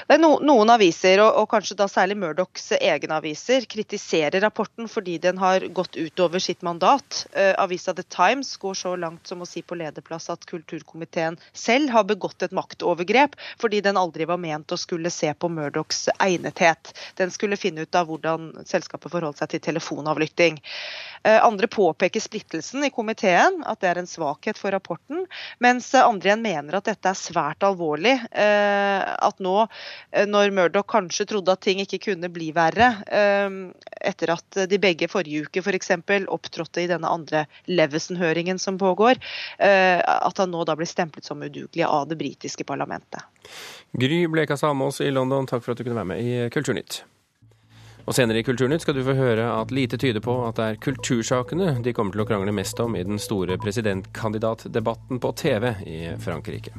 Er 0.07 0.19
no, 0.19 0.35
noen 0.43 0.71
aviser, 0.73 1.21
og, 1.23 1.31
og, 1.41 1.47
kanskje 1.51 1.77
da 1.79 1.87
særlig 1.91 2.17
Murdochs 2.19 2.71
egne 2.79 3.17
aviser, 3.19 3.65
kritiserer 3.69 4.41
rapporten 4.43 4.89
fordi 4.91 5.17
den 5.21 5.39
har 5.41 5.65
gått 5.75 5.97
utover 5.99 6.43
sitt 6.43 6.63
mandat. 6.65 7.23
Uh, 7.35 7.53
avisa 7.61 7.93
The 7.95 8.05
Times 8.13 8.55
går 8.61 8.77
så 8.79 8.95
langt 8.99 9.29
som 9.29 9.43
å 9.43 9.47
si 9.49 9.63
på 9.63 9.77
lederplass 9.79 10.29
at 10.33 10.45
kulturkomiteen 10.49 11.37
selv 11.53 11.93
har 11.93 12.07
begått 12.09 12.43
et 12.45 12.55
maktovergrep, 12.55 13.37
fordi 13.61 13.81
den 13.85 13.99
aldri 13.99 14.27
var 14.29 14.41
ment 14.41 14.73
å 14.73 14.79
skulle 14.79 15.11
se 15.13 15.31
på 15.33 15.51
Murdochs 15.51 16.07
egnethet. 16.17 16.93
Den 17.19 17.33
skulle 17.33 17.59
finne 17.59 17.87
ut 17.87 17.95
av 17.95 18.09
hvordan 18.09 18.51
selskapet 18.69 19.13
forholdt 19.13 19.41
seg 19.43 19.53
til 19.53 19.63
telefonavlytting. 19.71 20.59
Uh, 21.23 21.39
andre 21.39 21.69
påpeker 21.71 22.23
splittelsen 22.23 22.83
i 22.87 22.91
komiteen, 22.93 23.61
at 23.67 23.79
det 23.83 23.93
er 23.93 24.01
en 24.03 24.09
svakhet 24.09 24.59
for 24.59 24.75
rapporten, 24.75 25.23
mens 25.63 25.93
andre 25.95 26.33
igjen 26.33 26.43
mener 26.43 26.79
at 26.79 26.91
dette 26.91 27.11
er 27.11 27.19
svært 27.19 27.63
alvorlig. 27.63 28.17
Uh, 28.33 29.01
at 29.23 29.39
nå 29.43 29.63
Eh, 29.63 29.82
når 30.29 30.53
Murdoch 30.55 30.87
kanskje 30.89 31.27
trodde 31.29 31.53
at 31.53 31.63
ting 31.65 31.81
ikke 31.83 32.01
kunne 32.09 32.29
bli 32.33 32.51
verre, 32.55 32.89
eh, 33.07 33.55
etter 34.03 34.33
at 34.35 34.59
de 34.69 34.79
begge 34.81 35.09
forrige 35.11 35.47
uke 35.47 35.63
f.eks. 35.63 35.93
For 36.03 36.27
opptrådte 36.35 36.83
i 36.83 36.89
denne 36.91 37.09
andre 37.09 37.45
Levison-høringen 37.71 38.59
som 38.59 38.77
pågår, 38.81 39.21
eh, 39.59 40.01
at 40.03 40.37
han 40.37 40.51
nå 40.53 40.65
da 40.67 40.75
blir 40.79 40.89
stemplet 40.89 41.25
som 41.25 41.41
udugelig 41.41 41.85
av 41.87 42.07
det 42.09 42.19
britiske 42.19 42.67
parlamentet. 42.67 43.23
Gry 43.91 44.25
Bleka 44.27 44.57
Samås 44.57 45.01
i 45.01 45.11
London, 45.11 45.47
takk 45.47 45.63
for 45.63 45.73
at 45.73 45.81
du 45.81 45.87
kunne 45.87 45.99
være 46.01 46.11
med 46.13 46.23
i 46.23 46.49
Kulturnytt. 46.53 47.03
Og 48.03 48.15
Senere 48.15 48.41
i 48.41 48.43
Kulturnytt 48.43 48.83
skal 48.83 48.97
du 48.97 49.03
få 49.05 49.15
høre 49.15 49.45
at 49.61 49.71
lite 49.71 49.97
tyder 49.97 50.23
på 50.23 50.35
at 50.47 50.57
det 50.59 50.65
er 50.65 50.81
kultursakene 50.83 51.77
de 51.85 51.93
kommer 51.95 52.15
til 52.15 52.25
å 52.25 52.27
krangle 52.27 52.55
mest 52.55 52.79
om 52.83 52.97
i 52.99 53.05
den 53.07 53.21
store 53.21 53.55
presidentkandidatdebatten 53.63 55.23
på 55.23 55.31
TV 55.39 55.71
i 55.87 56.01
Frankrike. 56.19 56.75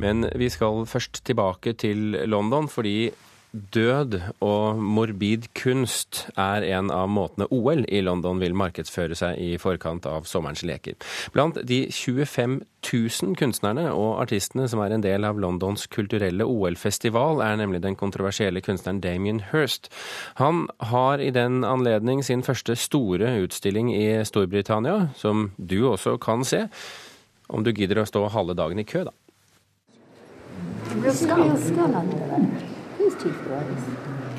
Men 0.00 0.24
vi 0.40 0.48
skal 0.52 0.86
først 0.88 1.22
tilbake 1.28 1.76
til 1.78 2.16
London, 2.28 2.68
fordi 2.68 3.10
død 3.50 4.20
og 4.46 4.78
morbid 4.78 5.48
kunst 5.58 6.22
er 6.38 6.62
en 6.70 6.90
av 6.94 7.08
måtene 7.10 7.48
OL 7.50 7.82
i 7.90 8.02
London 8.04 8.38
vil 8.38 8.54
markedsføre 8.54 9.16
seg 9.18 9.40
i 9.42 9.56
forkant 9.58 10.06
av 10.06 10.28
sommerens 10.30 10.62
leker. 10.66 10.94
Blant 11.34 11.58
de 11.66 11.80
25 11.90 12.60
000 12.86 13.34
kunstnerne 13.40 13.88
og 13.90 14.20
artistene 14.22 14.68
som 14.70 14.82
er 14.84 14.94
en 14.94 15.04
del 15.04 15.26
av 15.26 15.40
Londons 15.42 15.88
kulturelle 15.90 16.46
OL-festival, 16.46 17.42
er 17.44 17.58
nemlig 17.60 17.82
den 17.84 17.98
kontroversielle 17.98 18.62
kunstneren 18.64 19.02
Damien 19.02 19.42
Hirst. 19.50 19.90
Han 20.38 20.68
har 20.92 21.20
i 21.20 21.32
den 21.34 21.64
anledning 21.66 22.22
sin 22.24 22.46
første 22.46 22.78
store 22.78 23.34
utstilling 23.42 23.90
i 23.96 24.22
Storbritannia, 24.24 25.10
som 25.18 25.50
du 25.58 25.82
også 25.90 26.16
kan 26.22 26.46
se, 26.46 26.68
om 27.50 27.66
du 27.66 27.74
gidder 27.74 27.98
å 27.98 28.06
stå 28.06 28.28
halve 28.30 28.54
dagen 28.54 28.78
i 28.78 28.86
kø, 28.86 29.02
da. 29.08 29.14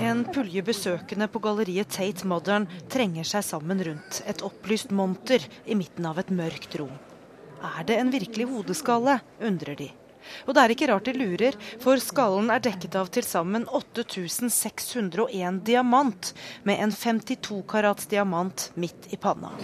En 0.01 0.25
pulje 0.33 0.63
besøkende 0.67 1.27
på 1.31 1.39
galleriet 1.39 1.87
Tate 1.95 2.27
Modern 2.27 2.65
trenger 2.91 3.27
seg 3.27 3.45
sammen 3.47 3.79
rundt 3.87 4.19
et 4.27 4.43
opplyst 4.43 4.91
monter 4.91 5.45
i 5.63 5.77
midten 5.79 6.07
av 6.09 6.19
et 6.19 6.33
mørkt 6.35 6.75
rom. 6.81 6.91
Er 7.61 7.87
det 7.87 7.97
en 8.01 8.11
virkelig 8.11 8.49
hodeskalle, 8.51 9.19
undrer 9.39 9.79
de. 9.79 9.89
Og 10.45 10.53
det 10.53 10.63
er 10.63 10.73
ikke 10.75 10.89
rart 10.91 11.07
de 11.07 11.13
lurer, 11.15 11.55
for 11.81 12.01
skallen 12.03 12.51
er 12.53 12.63
dekket 12.67 12.97
av 12.99 13.07
til 13.15 13.25
sammen 13.25 13.63
8601 13.71 15.61
diamant, 15.71 16.33
med 16.67 16.83
en 16.83 16.91
52 16.91 17.61
karats 17.71 18.11
diamant 18.11 18.71
midt 18.75 19.07
i 19.13 19.17
panna. 19.17 19.55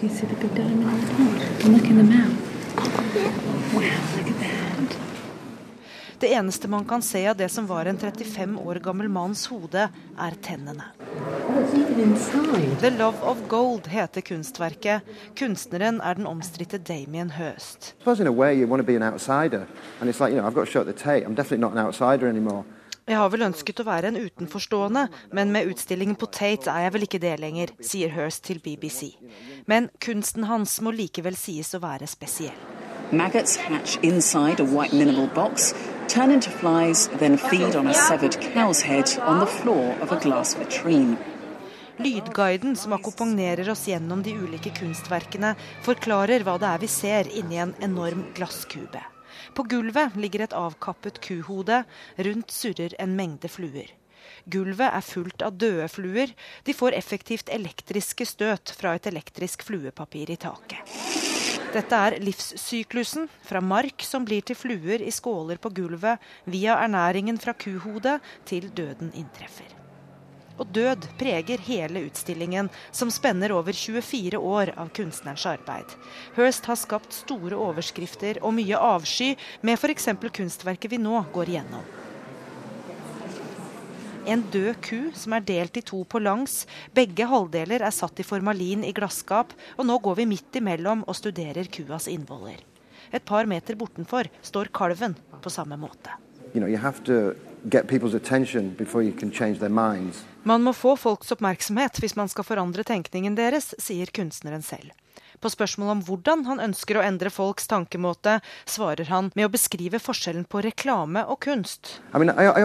At 2.79 2.93
that. 3.13 4.66
Det 6.19 6.33
eneste 6.33 6.67
man 6.67 6.85
kan 6.85 7.01
se 7.01 7.27
av 7.27 7.35
det 7.37 7.49
som 7.49 7.67
var 7.67 7.85
en 7.85 7.97
35 7.97 8.59
år 8.59 8.75
gammel 8.81 9.09
manns 9.09 9.45
hode, 9.51 9.83
er 10.17 10.37
tennene. 10.41 10.87
The 12.81 12.89
Love 12.89 13.21
of 13.21 13.37
Gold 13.47 13.87
heter 13.87 14.21
kunstverket. 14.21 15.01
Kunstneren 15.37 16.01
er 16.01 16.17
den 16.17 16.25
omstridte 16.25 16.77
Damien 16.77 17.29
Høst. 17.37 17.93
Jeg 23.07 23.17
har 23.17 23.29
vel 23.31 23.45
ønsket 23.45 23.79
å 23.79 23.85
være 23.87 24.09
en 24.09 24.17
utenforstående, 24.17 25.03
men 25.37 25.53
med 25.53 25.69
utstillingen 25.69 26.17
på 26.17 26.31
Tate 26.33 26.73
er 26.73 26.87
jeg 26.87 26.95
vel 26.95 27.05
ikke 27.05 27.21
det 27.23 27.35
lenger, 27.39 27.75
sier 27.79 28.09
Hirst 28.17 28.43
til 28.49 28.57
BBC. 28.59 29.13
Men 29.69 29.91
kunsten 30.01 30.49
hans 30.49 30.79
må 30.81 30.91
likevel 30.97 31.37
sies 31.37 31.71
å 31.77 31.83
være 31.85 32.09
spesiell. 32.09 32.57
Maggots 33.11 33.55
hatch 33.55 33.95
inside 34.03 34.59
a 34.59 34.65
white 34.65 34.91
minimal 34.91 35.29
box, 35.31 35.71
turn 36.07 36.31
into 36.31 36.49
flies, 36.49 37.09
then 37.19 37.37
feed 37.37 37.75
on 37.75 37.87
a 37.87 37.93
severed 37.93 38.39
cow's 38.53 38.81
head 38.81 39.09
on 39.21 39.39
the 39.39 39.45
floor 39.45 39.95
of 40.01 40.11
a 40.11 40.19
glass 40.19 40.55
vitrine. 40.55 41.17
Lydguiden 41.97 42.75
som 42.75 42.93
akkompagnerer 42.93 43.69
oss 43.69 43.87
gjennom 43.87 44.23
de 44.23 44.33
ulike 44.37 44.69
kunstverkene, 44.77 45.55
forklarer 45.83 46.45
hva 46.45 46.57
det 46.61 46.69
er 46.69 46.81
vi 46.83 46.89
ser 46.93 47.29
inni 47.39 47.57
en 47.57 47.73
enorm 47.81 48.25
glasskube. 48.37 49.01
På 49.53 49.63
gulvet 49.63 50.15
ligger 50.15 50.45
et 50.45 50.53
avkappet 50.53 51.19
kuhode, 51.25 51.83
rundt 52.17 52.53
surrer 52.53 52.93
en 53.01 53.15
mengde 53.17 53.49
fluer. 53.49 53.89
Gulvet 54.45 54.93
er 54.93 55.03
fullt 55.03 55.41
av 55.43 55.57
døde 55.59 55.87
fluer. 55.91 56.31
De 56.63 56.75
får 56.75 56.95
effektivt 56.95 57.49
elektriske 57.49 58.27
støt 58.29 58.71
fra 58.77 58.95
et 58.95 59.09
elektrisk 59.09 59.65
fluepapir 59.67 60.31
i 60.31 60.39
taket. 60.39 61.26
Dette 61.67 61.97
er 61.99 62.15
livssyklusen 62.23 63.25
fra 63.43 63.59
mark 63.59 64.03
som 64.07 64.23
blir 64.25 64.45
til 64.47 64.55
fluer 64.55 65.01
i 65.03 65.11
skåler 65.11 65.59
på 65.59 65.71
gulvet, 65.75 66.21
via 66.47 66.77
ernæringen 66.79 67.39
fra 67.41 67.51
kuhodet 67.53 68.21
til 68.47 68.69
døden 68.71 69.11
inntreffer. 69.11 69.73
Og 70.57 70.71
død 70.73 71.05
preger 71.19 71.61
hele 71.67 72.05
utstillingen, 72.07 72.71
som 72.91 73.11
spenner 73.13 73.51
over 73.53 73.75
24 73.75 74.39
år 74.39 74.71
av 74.79 74.89
kunstnerens 74.95 75.45
arbeid. 75.45 75.91
Hirst 76.39 76.65
har 76.71 76.79
skapt 76.79 77.13
store 77.13 77.59
overskrifter 77.59 78.39
og 78.41 78.55
mye 78.57 78.79
avsky 78.79 79.35
med 79.61 79.77
f.eks. 79.77 80.09
kunstverket 80.39 80.95
vi 80.95 81.03
nå 81.03 81.25
går 81.35 81.51
igjennom. 81.51 81.85
En 84.27 84.41
død 84.51 84.73
ku 84.83 84.97
som 85.15 85.37
er 85.37 85.43
delt 85.47 85.77
i 85.79 85.81
to 85.87 86.01
på 86.03 86.19
langs. 86.19 86.65
Begge 86.91 87.23
halvdeler 87.31 87.85
er 87.87 87.93
satt 87.95 88.19
i 88.19 88.25
formalin 88.27 88.83
i 88.83 88.91
glasskap, 88.91 89.53
og 89.79 89.87
nå 89.87 89.95
går 90.03 90.17
vi 90.19 90.25
midt 90.27 90.57
imellom 90.59 91.05
og 91.07 91.15
studerer 91.15 91.69
kuas 91.71 92.09
innvoller. 92.11 92.59
Et 93.15 93.23
par 93.23 93.47
meter 93.47 93.79
bortenfor 93.79 94.27
står 94.43 94.67
kalven 94.75 95.15
på 95.39 95.53
samme 95.53 95.79
måte. 95.79 96.11
You 96.51 96.59
know, 96.59 96.67
man 100.43 100.63
må 100.63 100.73
få 100.73 100.95
folks 100.95 101.31
oppmerksomhet 101.35 101.99
hvis 102.03 102.15
man 102.19 102.31
skal 102.31 102.47
forandre 102.47 102.83
tenkningen 102.87 103.35
deres, 103.39 103.73
sier 103.79 104.11
kunstneren 104.11 104.63
selv. 104.63 104.91
På 105.41 105.49
spørsmål 105.53 105.89
om 105.95 106.01
hvordan 106.07 106.45
han 106.49 106.63
ønsker 106.63 106.97
å 106.97 107.05
endre 107.05 107.29
folks 107.33 107.67
tankemåte, 107.69 108.39
svarer 108.65 109.09
han 109.11 109.31
med 109.35 109.45
å 109.47 109.53
beskrive 109.53 109.99
forskjellen 110.01 110.45
på 110.49 110.63
reklame 110.65 111.25
og 111.27 111.39
kunst. 111.45 112.01
I 112.13 112.17
mean, 112.17 112.33
I, 112.33 112.49
I 112.51 112.63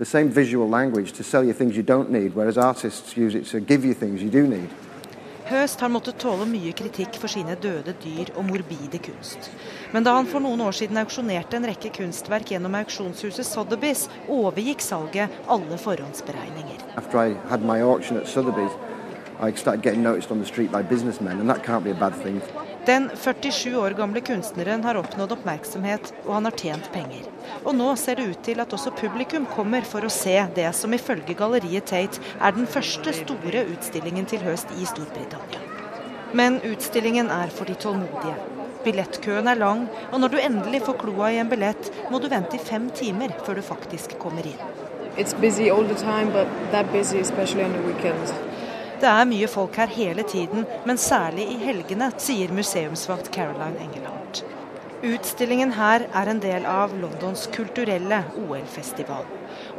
the 0.00 0.06
same 0.06 0.30
visual 0.30 0.66
language 0.66 1.12
to 1.12 1.22
sell 1.22 1.44
you 1.44 1.52
things 1.52 1.76
you 1.76 1.82
don't 1.82 2.10
need, 2.10 2.34
whereas 2.34 2.56
artists 2.56 3.18
use 3.18 3.34
it 3.34 3.44
to 3.44 3.60
give 3.60 3.84
you 3.84 3.92
things 3.92 4.22
you 4.22 4.30
do 4.30 4.46
need. 4.46 4.70
Høst 5.50 5.80
har 5.82 5.90
måttet 5.90 6.14
tåle 6.22 6.44
mye 6.46 6.70
kritikk 6.78 7.16
for 7.18 7.26
sine 7.32 7.56
døde 7.58 7.90
dyr 8.04 8.28
og 8.38 8.44
morbide 8.46 9.00
kunst. 9.02 9.48
Men 9.90 10.04
da 10.06 10.12
han 10.14 10.28
for 10.30 10.38
noen 10.44 10.60
år 10.62 10.76
siden 10.78 11.00
auksjonerte 11.00 11.58
en 11.58 11.66
rekke 11.66 11.90
kunstverk 11.96 12.52
gjennom 12.52 12.76
auksjonshuset 12.78 13.48
Sotheby's, 13.48 14.04
overgikk 14.30 14.84
salget 14.86 15.34
alle 15.50 15.78
forhåndsberegninger. 15.82 16.86
Den 22.86 23.10
47 23.14 23.76
år 23.76 23.90
gamle 23.90 24.20
kunstneren 24.24 24.84
har 24.84 24.96
oppnådd 24.96 25.34
oppmerksomhet, 25.34 26.14
og 26.24 26.32
han 26.38 26.46
har 26.48 26.54
tjent 26.56 26.86
penger. 26.94 27.26
Og 27.60 27.74
nå 27.76 27.90
ser 28.00 28.16
det 28.16 28.28
ut 28.30 28.40
til 28.46 28.62
at 28.62 28.72
også 28.72 28.94
publikum 28.96 29.44
kommer 29.52 29.84
for 29.84 30.06
å 30.06 30.12
se 30.12 30.38
det 30.56 30.70
som 30.78 30.96
ifølge 30.96 31.36
galleriet 31.36 31.90
Tate 31.92 32.22
er 32.40 32.56
den 32.56 32.64
første 32.64 33.12
store 33.18 33.66
utstillingen 33.74 34.28
til 34.32 34.40
høst 34.46 34.72
i 34.80 34.88
Storbritannia. 34.88 35.60
Men 36.32 36.56
utstillingen 36.64 37.28
er 37.34 37.52
for 37.52 37.68
de 37.68 37.76
tålmodige. 37.76 38.36
Billettkøen 38.84 39.50
er 39.52 39.60
lang, 39.60 39.84
og 40.08 40.22
når 40.22 40.32
du 40.32 40.40
endelig 40.40 40.80
får 40.86 41.02
kloa 41.02 41.34
i 41.34 41.40
en 41.42 41.50
billett, 41.52 41.90
må 42.08 42.16
du 42.22 42.30
vente 42.32 42.56
i 42.56 42.64
fem 42.64 42.88
timer 42.96 43.34
før 43.44 43.60
du 43.60 43.66
faktisk 43.66 44.16
kommer 44.22 44.46
inn. 44.48 44.62
It's 45.18 45.34
busy 45.34 45.68
all 45.68 45.84
the 45.84 45.98
time, 46.00 46.32
but 46.32 46.48
that 46.72 46.88
busy, 46.92 47.18
especially 47.20 47.64
on 47.64 47.76
the 47.76 47.82
weekends. 47.84 48.32
Det 49.00 49.08
er 49.08 49.24
mye 49.24 49.46
folk 49.48 49.78
her 49.80 49.88
hele 49.94 50.22
tiden, 50.28 50.66
men 50.84 50.98
særlig 51.00 51.46
i 51.54 51.60
helgene, 51.62 52.10
sier 52.20 52.50
museumsvakt 52.52 53.30
Caroline 53.32 53.80
Engeland. 53.80 54.42
Utstillingen 55.00 55.70
her 55.72 56.04
er 56.12 56.28
en 56.28 56.42
del 56.42 56.66
av 56.68 56.92
Londons 57.00 57.46
kulturelle 57.54 58.18
OL-festival. 58.42 59.24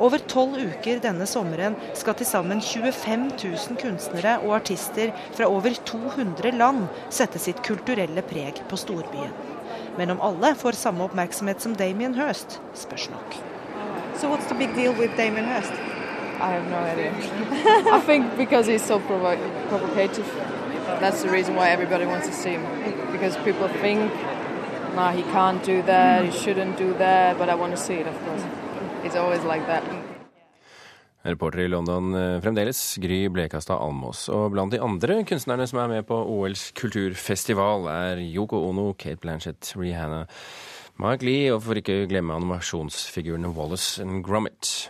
Over 0.01 0.25
tolv 0.25 0.57
uker 0.57 1.03
denne 1.03 1.27
sommeren 1.29 1.77
skal 1.93 2.17
til 2.17 2.25
sammen 2.31 2.63
25 2.65 3.27
000 3.43 3.77
kunstnere 3.83 4.39
og 4.41 4.55
artister 4.57 5.13
fra 5.37 5.45
over 5.45 5.77
200 5.91 6.57
land 6.57 6.87
sette 7.13 7.37
sitt 7.45 7.61
kulturelle 7.67 8.25
preg 8.25 8.63
på 8.73 8.81
storbyen. 8.87 9.37
Men 10.01 10.15
om 10.15 10.25
alle 10.31 10.55
får 10.57 10.81
samme 10.81 11.05
oppmerksomhet 11.05 11.61
som 11.61 11.77
Damien 11.77 12.17
Hirst, 12.17 12.57
spørs 12.73 13.11
nok. 13.13 13.41
So 14.17 14.33
what's 14.33 14.49
the 14.49 14.57
big 14.57 14.73
deal 14.73 14.97
Damien 15.17 15.45
Hirst? 15.53 15.90
I 16.41 16.51
have 16.57 16.67
no 16.69 16.77
idea. 16.77 17.11
I 17.97 17.99
think 17.99 18.35
because 18.35 18.65
he's 18.65 18.83
so 18.83 18.99
provo 18.99 19.37
provocative. 19.69 20.27
That's 20.99 21.21
the 21.23 21.29
reason 21.29 21.55
why 21.55 21.69
everybody 21.69 22.05
wants 22.05 22.27
to 22.27 22.33
see 22.33 22.51
him. 22.57 22.65
Because 23.11 23.37
people 23.37 23.67
think, 23.67 24.11
nah, 24.95 25.11
he 25.11 25.23
can't 25.23 25.63
do 25.63 25.81
that, 25.83 26.25
he 26.25 26.31
shouldn't 26.31 26.77
do 26.77 26.93
that, 26.97 27.37
but 27.37 27.49
I 27.49 27.55
want 27.55 27.75
to 27.75 27.81
see 27.81 27.95
it, 27.95 28.07
of 28.07 28.17
course. 28.25 28.43
It's 29.03 29.15
always 29.15 29.43
like 29.43 29.65
that. 29.67 29.83
Reporter 31.23 31.59
i 31.61 31.67
London 31.67 32.15
eh, 32.15 32.39
fremdeles, 32.41 32.97
Gry 32.97 33.27
Blekastad 33.29 33.77
Almås. 33.77 34.25
Og 34.33 34.51
blant 34.55 34.73
de 34.73 34.81
andre 34.81 35.19
kunstnerne 35.29 35.67
som 35.69 35.77
er 35.83 35.91
med 35.91 36.07
på 36.09 36.17
OLs 36.17 36.71
kulturfestival, 36.73 37.85
er 37.93 38.23
Yoko 38.25 38.63
Ono, 38.71 38.93
Kate 38.97 39.21
Blanchett, 39.21 39.75
Rihanna, 39.77 40.23
Mark 40.97 41.21
Lee 41.21 41.51
og 41.53 41.61
for 41.67 41.77
ikke 41.77 42.01
å 42.03 42.09
glemme 42.09 42.33
animasjonsfigurene 42.33 43.53
Wallace 43.53 44.01
and 44.01 44.25
Gromit. 44.25 44.89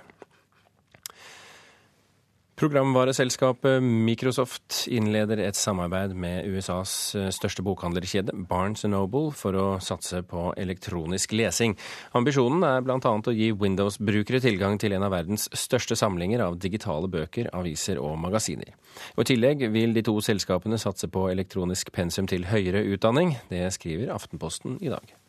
Programvareselskapet 2.62 3.82
Microsoft 3.82 4.84
innleder 4.94 5.40
et 5.42 5.58
samarbeid 5.58 6.12
med 6.14 6.46
USAs 6.46 6.92
eh, 7.18 7.30
største 7.34 7.64
bokhandlerkjede, 7.66 8.36
Barnes 8.46 8.86
Noble, 8.86 9.32
for 9.34 9.58
å 9.58 9.64
satse 9.82 10.20
på 10.30 10.52
elektronisk 10.62 11.34
lesing. 11.34 11.74
Ambisjonen 12.20 12.62
er 12.68 12.86
bl.a. 12.86 13.00
å 13.02 13.34
gi 13.34 13.48
Windows-brukere 13.64 14.44
tilgang 14.46 14.78
til 14.78 14.94
en 14.94 15.08
av 15.08 15.16
verdens 15.16 15.48
største 15.58 15.98
samlinger 15.98 16.46
av 16.46 16.60
digitale 16.62 17.10
bøker, 17.10 17.50
aviser 17.58 17.98
og 17.98 18.20
magasiner. 18.22 18.78
Og 19.16 19.24
I 19.26 19.32
tillegg 19.32 19.66
vil 19.74 19.98
de 19.98 20.06
to 20.06 20.20
selskapene 20.22 20.78
satse 20.78 21.10
på 21.10 21.32
elektronisk 21.34 21.90
pensum 21.98 22.30
til 22.30 22.46
høyere 22.52 22.86
utdanning. 22.94 23.40
Det 23.50 23.66
skriver 23.74 24.14
Aftenposten 24.14 24.78
i 24.86 24.94
dag. 24.94 25.21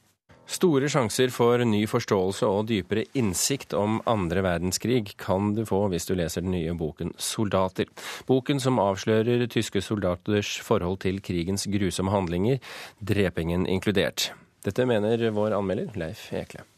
Store 0.53 0.89
sjanser 0.91 1.31
for 1.33 1.63
ny 1.65 1.81
forståelse 1.89 2.45
og 2.45 2.67
dypere 2.69 3.07
innsikt 3.17 3.73
om 3.73 4.03
andre 4.11 4.43
verdenskrig 4.45 5.15
kan 5.21 5.55
du 5.57 5.63
få 5.65 5.87
hvis 5.89 6.05
du 6.11 6.13
leser 6.19 6.45
den 6.45 6.53
nye 6.53 6.75
boken 6.77 7.15
'Soldater'. 7.17 7.89
Boken 8.29 8.61
som 8.61 8.81
avslører 8.83 9.47
tyske 9.49 9.81
soldaters 9.81 10.59
forhold 10.61 11.01
til 11.07 11.23
krigens 11.25 11.65
grusomme 11.65 12.13
handlinger, 12.13 12.61
drepingen 13.01 13.67
inkludert. 13.67 14.33
Dette 14.65 14.85
mener 14.87 15.31
vår 15.31 15.57
anmelder 15.57 15.97
Leif 15.97 16.29
Ekle. 16.33 16.69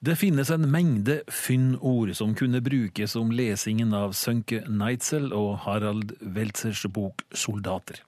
Det 0.00 0.16
finnes 0.16 0.50
en 0.50 0.70
mengde 0.70 1.20
fyndord 1.28 2.14
som 2.14 2.34
kunne 2.34 2.62
brukes 2.64 3.16
om 3.16 3.30
lesingen 3.30 3.92
av 3.92 4.12
Sønke 4.12 4.64
Neitzel 4.68 5.32
og 5.34 5.58
Harald 5.66 6.16
Weltzers 6.22 6.86
bok 6.88 7.22
'Soldater'. 7.30 8.00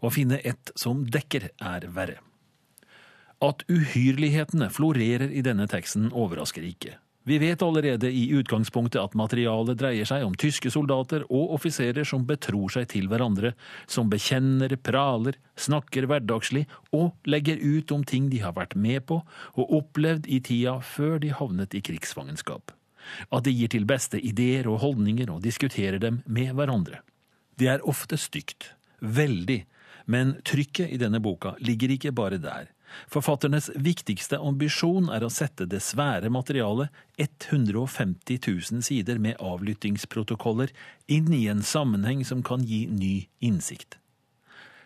Å 0.00 0.10
finne 0.10 0.40
ett 0.44 0.70
som 0.74 1.04
dekker, 1.04 1.50
er 1.60 1.90
verre. 1.90 2.22
At 3.44 3.64
uhyrlighetene 3.68 4.70
florerer 4.72 5.28
i 5.28 5.42
denne 5.44 5.66
teksten 5.68 6.08
overrasker 6.12 6.64
ikke. 6.64 6.96
Vi 7.24 7.38
vet 7.40 7.62
allerede 7.64 8.10
i 8.12 8.26
utgangspunktet 8.36 9.00
at 9.00 9.14
materialet 9.16 9.78
dreier 9.80 10.04
seg 10.08 10.26
om 10.26 10.34
tyske 10.36 10.68
soldater 10.72 11.22
og 11.32 11.54
offiserer 11.56 12.04
som 12.04 12.26
betror 12.28 12.68
seg 12.74 12.90
til 12.92 13.08
hverandre, 13.08 13.54
som 13.88 14.10
bekjenner, 14.12 14.74
praler, 14.76 15.38
snakker 15.56 16.04
hverdagslig 16.10 16.66
og 16.92 17.14
legger 17.24 17.62
ut 17.64 17.94
om 17.96 18.04
ting 18.04 18.28
de 18.32 18.42
har 18.44 18.52
vært 18.58 18.76
med 18.76 19.06
på 19.08 19.22
og 19.24 19.72
opplevd 19.80 20.28
i 20.28 20.42
tida 20.44 20.76
før 20.84 21.16
de 21.24 21.32
havnet 21.32 21.76
i 21.76 21.80
krigsfangenskap. 21.88 22.76
At 23.32 23.48
de 23.48 23.56
gir 23.56 23.72
til 23.72 23.88
beste 23.88 24.20
ideer 24.20 24.68
og 24.68 24.82
holdninger 24.84 25.32
og 25.32 25.40
diskuterer 25.44 26.00
dem 26.00 26.20
med 26.28 26.52
hverandre. 26.52 27.00
Det 27.56 27.72
er 27.72 27.88
ofte 27.88 28.20
stygt. 28.20 28.74
Veldig. 29.00 29.62
Men 30.12 30.36
trykket 30.44 30.92
i 30.92 31.00
denne 31.00 31.24
boka 31.24 31.54
ligger 31.64 31.96
ikke 31.96 32.12
bare 32.12 32.36
der. 32.36 32.68
Forfatternes 33.10 33.70
viktigste 33.74 34.38
ambisjon 34.38 35.10
er 35.12 35.24
å 35.24 35.32
sette 35.32 35.66
det 35.70 35.82
svære 35.84 36.30
materialet, 36.32 36.92
150 37.18 38.40
000 38.44 38.84
sider 38.86 39.20
med 39.22 39.40
avlyttingsprotokoller, 39.40 40.72
inn 41.06 41.32
i 41.34 41.46
en 41.52 41.62
sammenheng 41.62 42.24
som 42.26 42.42
kan 42.46 42.64
gi 42.66 42.84
ny 42.90 43.14
innsikt. 43.44 43.98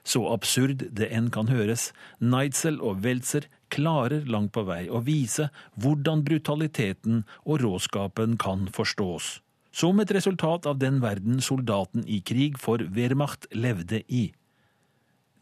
Så 0.09 0.23
absurd 0.33 0.87
det 0.97 1.11
enn 1.12 1.29
kan 1.35 1.51
høres, 1.53 1.90
Neitzel 2.18 2.79
og 2.81 3.03
Weltzer 3.05 3.49
klarer 3.68 4.25
langt 4.25 4.55
på 4.57 4.64
vei 4.64 4.87
å 4.88 5.03
vise 5.05 5.51
hvordan 5.77 6.25
brutaliteten 6.25 7.25
og 7.44 7.61
råskapen 7.64 8.38
kan 8.40 8.66
forstås, 8.73 9.38
som 9.73 10.01
et 10.01 10.12
resultat 10.16 10.66
av 10.66 10.81
den 10.81 11.03
verden 11.05 11.42
soldaten 11.44 12.07
i 12.09 12.23
krig 12.25 12.57
for 12.61 12.81
Wehrmacht 12.97 13.51
levde 13.53 14.01
i. 14.09 14.31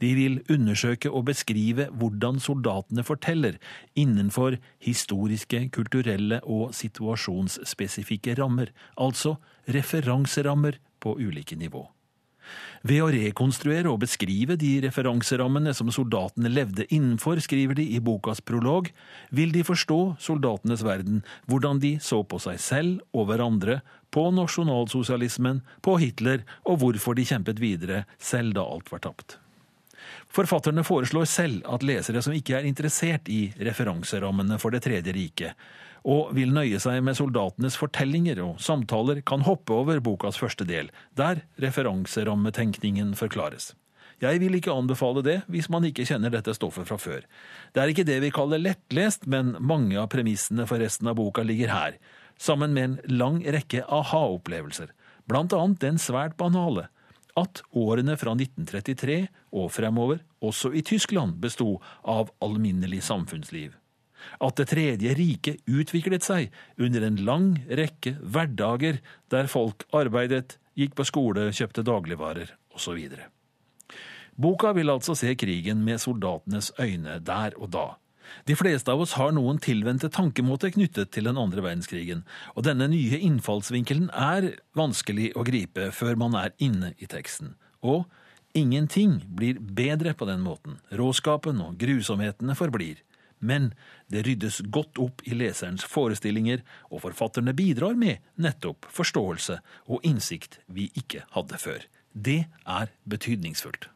De 0.02 0.12
vil 0.18 0.38
undersøke 0.52 1.10
og 1.10 1.26
beskrive 1.30 1.88
hvordan 1.96 2.40
soldatene 2.42 3.04
forteller, 3.06 3.58
innenfor 3.96 4.58
historiske, 4.82 5.68
kulturelle 5.72 6.42
og 6.44 6.74
situasjonsspesifikke 6.76 8.36
rammer, 8.40 8.72
altså 8.96 9.36
referanserammer 9.72 10.80
på 11.00 11.16
ulike 11.20 11.56
nivå. 11.56 11.86
Ved 12.86 13.02
å 13.02 13.08
rekonstruere 13.10 13.90
og 13.90 14.02
beskrive 14.04 14.54
de 14.60 14.76
referanserammene 14.84 15.72
som 15.74 15.88
soldatene 15.90 16.52
levde 16.52 16.86
innenfor, 16.94 17.40
skriver 17.42 17.78
de 17.78 17.86
i 17.96 18.02
bokas 18.04 18.42
prolog, 18.44 18.92
vil 19.34 19.54
de 19.54 19.64
forstå 19.66 20.00
soldatenes 20.22 20.84
verden, 20.86 21.24
hvordan 21.50 21.80
de 21.82 21.96
så 22.02 22.22
på 22.22 22.38
seg 22.42 22.60
selv 22.62 23.16
og 23.16 23.30
hverandre, 23.32 23.80
på 24.14 24.28
nasjonalsosialismen, 24.36 25.64
på 25.82 25.96
Hitler 26.02 26.46
og 26.64 26.78
hvorfor 26.84 27.18
de 27.18 27.26
kjempet 27.26 27.58
videre, 27.62 28.04
selv 28.22 28.54
da 28.56 28.68
alt 28.76 28.94
var 28.94 29.02
tapt. 29.08 29.40
Forfatterne 30.36 30.84
foreslår 30.84 31.24
selv 31.24 31.62
at 31.72 31.84
lesere 31.86 32.20
som 32.20 32.34
ikke 32.36 32.58
er 32.58 32.66
interessert 32.68 33.28
i 33.32 33.54
referanserammene 33.56 34.58
for 34.60 34.74
Det 34.74 34.82
tredje 34.84 35.14
riket, 35.16 35.54
og 36.04 36.34
vil 36.36 36.52
nøye 36.52 36.76
seg 36.82 37.00
med 37.02 37.16
soldatenes 37.16 37.78
fortellinger 37.80 38.42
og 38.44 38.60
samtaler, 38.60 39.22
kan 39.24 39.46
hoppe 39.46 39.72
over 39.72 40.02
bokas 40.04 40.36
første 40.36 40.66
del, 40.68 40.90
der 41.16 41.40
referanserammetenkningen 41.62 43.14
forklares. 43.16 43.72
Jeg 44.20 44.40
vil 44.40 44.54
ikke 44.56 44.72
anbefale 44.76 45.24
det 45.24 45.38
hvis 45.52 45.70
man 45.72 45.88
ikke 45.88 46.04
kjenner 46.08 46.32
dette 46.32 46.54
stoffet 46.56 46.88
fra 46.88 47.00
før. 47.00 47.24
Det 47.72 47.82
er 47.82 47.92
ikke 47.92 48.06
det 48.08 48.20
vi 48.24 48.32
kaller 48.32 48.60
lettlest, 48.60 49.24
men 49.26 49.54
mange 49.60 49.96
av 50.00 50.10
premissene 50.12 50.68
for 50.68 50.80
resten 50.84 51.08
av 51.08 51.16
boka 51.16 51.44
ligger 51.48 51.72
her, 51.72 51.96
sammen 52.36 52.76
med 52.76 52.84
en 52.84 53.18
lang 53.24 53.40
rekke 53.40 53.84
aha-opplevelser, 53.88 54.92
blant 55.28 55.56
annet 55.56 55.80
den 55.80 56.00
svært 56.00 56.36
banale 56.36 56.90
at 57.36 57.62
årene 57.76 58.16
fra 58.18 58.32
1933 58.36 59.18
og 59.56 59.70
fremover, 59.74 60.22
også 60.40 60.72
i 60.76 60.82
Tyskland, 60.86 61.36
besto 61.42 61.76
av 62.02 62.32
alminnelig 62.44 63.02
samfunnsliv. 63.08 63.74
At 64.40 64.56
Det 64.56 64.68
tredje 64.72 65.14
riket 65.14 65.62
utviklet 65.68 66.24
seg 66.24 66.50
under 66.80 67.04
en 67.06 67.18
lang 67.24 67.50
rekke 67.68 68.16
hverdager 68.22 69.00
der 69.30 69.46
folk 69.46 69.84
arbeidet, 69.92 70.58
gikk 70.76 70.96
på 70.96 71.06
skole, 71.08 71.50
kjøpte 71.52 71.84
dagligvarer 71.86 72.50
osv. 72.74 72.98
Boka 74.36 74.72
vil 74.76 74.92
altså 74.92 75.14
se 75.16 75.32
krigen 75.38 75.84
med 75.84 76.00
soldatenes 76.02 76.72
øyne 76.80 77.20
der 77.24 77.56
og 77.56 77.70
da. 77.72 77.86
De 78.46 78.56
fleste 78.58 78.92
av 78.92 79.00
oss 79.04 79.16
har 79.18 79.32
noen 79.34 79.58
tilvendte 79.62 80.10
tankemåter 80.12 80.72
knyttet 80.74 81.12
til 81.14 81.28
den 81.28 81.38
andre 81.40 81.64
verdenskrigen, 81.64 82.24
og 82.54 82.66
denne 82.66 82.88
nye 82.92 83.20
innfallsvinkelen 83.28 84.10
er 84.10 84.52
vanskelig 84.78 85.32
å 85.36 85.44
gripe 85.46 85.90
før 85.96 86.18
man 86.20 86.36
er 86.38 86.54
inne 86.62 86.92
i 86.98 87.08
teksten. 87.10 87.54
Og 87.86 88.06
ingenting 88.56 89.18
blir 89.38 89.60
bedre 89.60 90.14
på 90.14 90.28
den 90.28 90.44
måten. 90.44 90.80
Råskapen 90.92 91.60
og 91.64 91.76
grusomhetene 91.80 92.56
forblir. 92.58 93.02
Men 93.38 93.72
det 94.08 94.24
ryddes 94.26 94.62
godt 94.72 94.98
opp 95.02 95.20
i 95.28 95.36
leserens 95.36 95.84
forestillinger, 95.84 96.62
og 96.88 97.04
forfatterne 97.04 97.52
bidrar 97.56 97.98
med 97.98 98.24
nettopp 98.40 98.88
forståelse 98.96 99.58
og 99.92 100.06
innsikt 100.08 100.60
vi 100.72 100.88
ikke 100.96 101.26
hadde 101.36 101.60
før. 101.60 101.84
Det 102.16 102.46
er 102.64 102.94
betydningsfullt. 103.04 103.90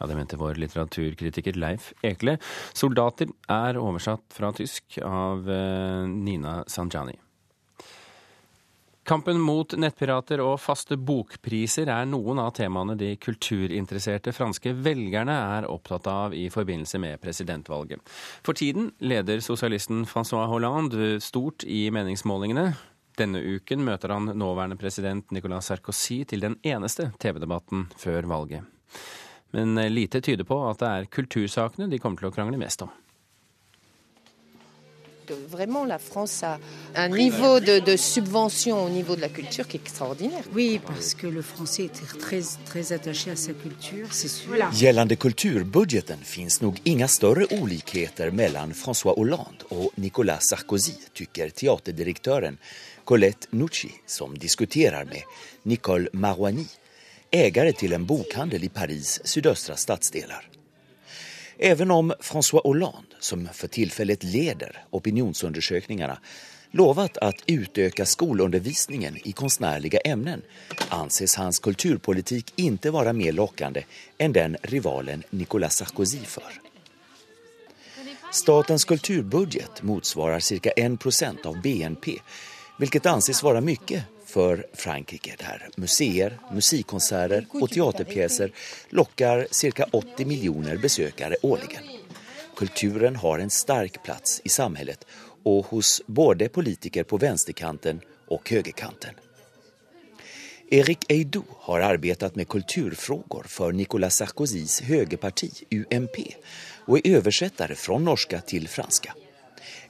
Ja, 0.00 0.06
Det 0.06 0.16
mente 0.16 0.36
vår 0.36 0.54
litteraturkritiker 0.54 1.58
Leif 1.60 1.92
Ekle. 2.02 2.38
'Soldater' 2.72 3.32
er 3.48 3.76
oversatt 3.76 4.32
fra 4.32 4.52
tysk 4.52 4.98
av 5.04 5.50
eh, 5.50 6.06
Nina 6.08 6.64
Sanjani. 6.66 7.18
Kampen 9.04 9.40
mot 9.42 9.72
nettpirater 9.74 10.40
og 10.44 10.60
faste 10.62 10.94
bokpriser 10.96 11.88
er 11.90 12.04
noen 12.06 12.38
av 12.38 12.52
temaene 12.54 12.94
de 12.94 13.14
kulturinteresserte 13.18 14.32
franske 14.32 14.72
velgerne 14.86 15.34
er 15.56 15.66
opptatt 15.68 16.06
av 16.06 16.36
i 16.36 16.44
forbindelse 16.52 17.00
med 17.02 17.20
presidentvalget. 17.20 17.98
For 18.46 18.54
tiden 18.54 18.92
leder 19.00 19.42
sosialisten 19.42 20.04
Francois 20.06 20.46
Hollande 20.52 21.16
stort 21.24 21.64
i 21.66 21.88
meningsmålingene. 21.90 22.68
Denne 23.18 23.40
uken 23.42 23.82
møter 23.84 24.14
han 24.14 24.30
nåværende 24.30 24.78
president 24.78 25.32
Nicolas 25.34 25.72
Sarkozy 25.72 26.22
til 26.28 26.46
den 26.46 26.60
eneste 26.62 27.10
TV-debatten 27.18 27.88
før 27.98 28.30
valget. 28.30 28.68
Men 29.50 29.74
lite 29.94 30.20
tyder 30.20 30.46
på 30.46 30.58
at 30.70 30.82
det 30.82 30.88
er 30.88 31.08
kultursakene 31.10 31.90
de 31.90 31.98
kommer 31.98 32.22
til 32.22 32.30
å 32.30 32.34
krangle 32.34 32.60
mest 32.60 32.82
om. 32.86 32.90
Vraiment, 35.48 35.84
la 35.84 35.98
France 35.98 36.42
a 36.42 36.58
un 36.96 37.08
niveau 37.08 37.60
de, 37.60 37.78
de, 37.78 37.96
subvention 37.96 38.84
au 38.84 38.88
niveau 38.88 39.16
de 39.16 39.20
la 39.20 39.28
culture 39.28 39.66
qui 39.66 39.76
est 39.76 39.80
extraordinaire. 39.80 40.42
Oui, 40.54 40.80
parce 40.84 41.14
que 41.14 41.26
le 41.26 41.42
français 41.42 41.84
est 41.84 42.18
très, 42.18 42.42
très 42.64 42.92
attaché 42.92 43.30
à 43.30 43.36
sa 43.36 43.52
culture, 43.52 44.08
c'est 44.10 44.28
sûr. 44.28 44.56
Gällande 44.72 45.16
kulturbudgeten 45.16 46.18
finns 46.18 46.60
nog 46.60 46.80
inga 46.84 47.08
större 47.08 47.46
olikheter 47.60 48.30
mellan 48.30 48.74
François 48.74 49.14
Hollande 49.14 49.64
och 49.68 49.90
Nicolas 49.94 50.48
Sarkozy, 50.48 50.94
tycker 51.12 51.50
teaterdirektören 51.50 52.58
Colette 53.04 53.46
Nucci 53.50 53.90
som 54.06 54.38
diskuterar 54.38 55.04
med 55.04 55.22
Nicole 55.62 56.08
Marouani, 56.12 56.66
ägare 57.30 57.72
till 57.72 57.92
en 57.92 58.06
bokhandel 58.06 58.64
i 58.64 58.68
Paris 58.68 59.20
sydöstra 59.24 59.76
stadsdelar. 59.76 60.48
Även 61.58 61.90
om 61.90 62.12
François 62.20 62.62
Hollande, 62.62 63.16
som 63.20 63.48
för 63.52 63.68
tillfället 63.68 64.22
leder 64.22 64.84
opinionsundersökningarna, 64.90 66.18
lovat 66.70 67.18
att 67.18 67.42
utöka 67.46 68.06
skolundervisningen 68.06 69.16
i 69.24 69.32
konstnärliga 69.32 69.98
ämnen 70.00 70.42
anses 70.88 71.36
hans 71.36 71.58
kulturpolitik 71.58 72.52
inte 72.56 72.90
vara 72.90 73.12
mer 73.12 73.32
lockande 73.32 73.84
än 74.18 74.32
den 74.32 74.56
rivalen 74.62 75.22
Nicolas 75.30 75.76
Sarkozy 75.76 76.24
för. 76.24 76.52
Statens 78.32 78.84
kulturbudget 78.84 79.82
motsvarar 79.82 80.40
cirka 80.40 80.70
1% 80.70 81.46
av 81.46 81.62
BNP, 81.62 82.18
vilket 82.78 83.06
anses 83.06 83.42
vara 83.42 83.60
mycket 83.60 84.04
för 84.30 84.66
Frankrike 84.72 85.34
där 85.38 85.68
museer, 85.76 86.38
musikkonserter 86.52 87.46
och 87.50 87.70
teaterpjäser 87.70 88.52
lockar 88.88 89.46
cirka 89.50 89.86
80 89.92 90.24
miljoner 90.24 90.76
besökare 90.76 91.36
årligen. 91.42 91.82
Kulturen 92.56 93.16
har 93.16 93.38
en 93.38 93.50
stark 93.50 94.02
plats 94.02 94.40
i 94.44 94.48
samhället 94.48 95.06
och 95.42 95.66
hos 95.66 96.02
både 96.06 96.48
politiker 96.48 97.04
på 97.04 97.16
vänsterkanten 97.16 98.00
och 98.28 98.50
högerkanten. 98.50 99.14
Erik 100.72 101.12
Eidou 101.12 101.44
har 101.58 101.80
arbetat 101.80 102.36
med 102.36 102.48
kulturfrågor 102.48 103.44
för 103.48 103.72
Nicolas 103.72 104.16
Sarkozys 104.16 104.80
högerparti 104.80 105.64
UMP 105.70 106.16
och 106.86 106.98
är 106.98 107.16
översättare 107.16 107.74
från 107.74 108.04
norska 108.04 108.40
till 108.40 108.68
franska. 108.68 109.14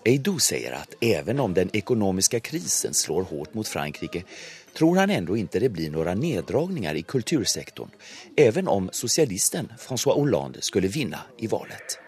Eidou 0.05 0.39
säger 0.39 0.73
att 0.73 0.95
även 1.01 1.41
om 1.41 1.55
den 1.55 1.71
ekonomiska 1.73 2.41
krisen 2.41 2.95
slår 2.95 3.23
hårt 3.23 3.55
mot 3.55 3.69
Frankrike 3.69 4.23
tror 4.73 4.97
han 4.97 5.11
ändå 5.11 5.37
inte 5.37 5.59
det 5.59 5.69
blir 5.69 5.91
några 5.91 6.15
neddragningar 6.15 6.95
i 6.95 7.03
kultursektorn, 7.03 7.91
även 8.37 8.69
om 8.69 8.89
socialisten 8.93 9.73
François 9.79 10.15
Hollande 10.15 10.61
skulle 10.63 10.89
vinna 10.89 11.19
i 11.39 11.47
valet. 11.47 11.99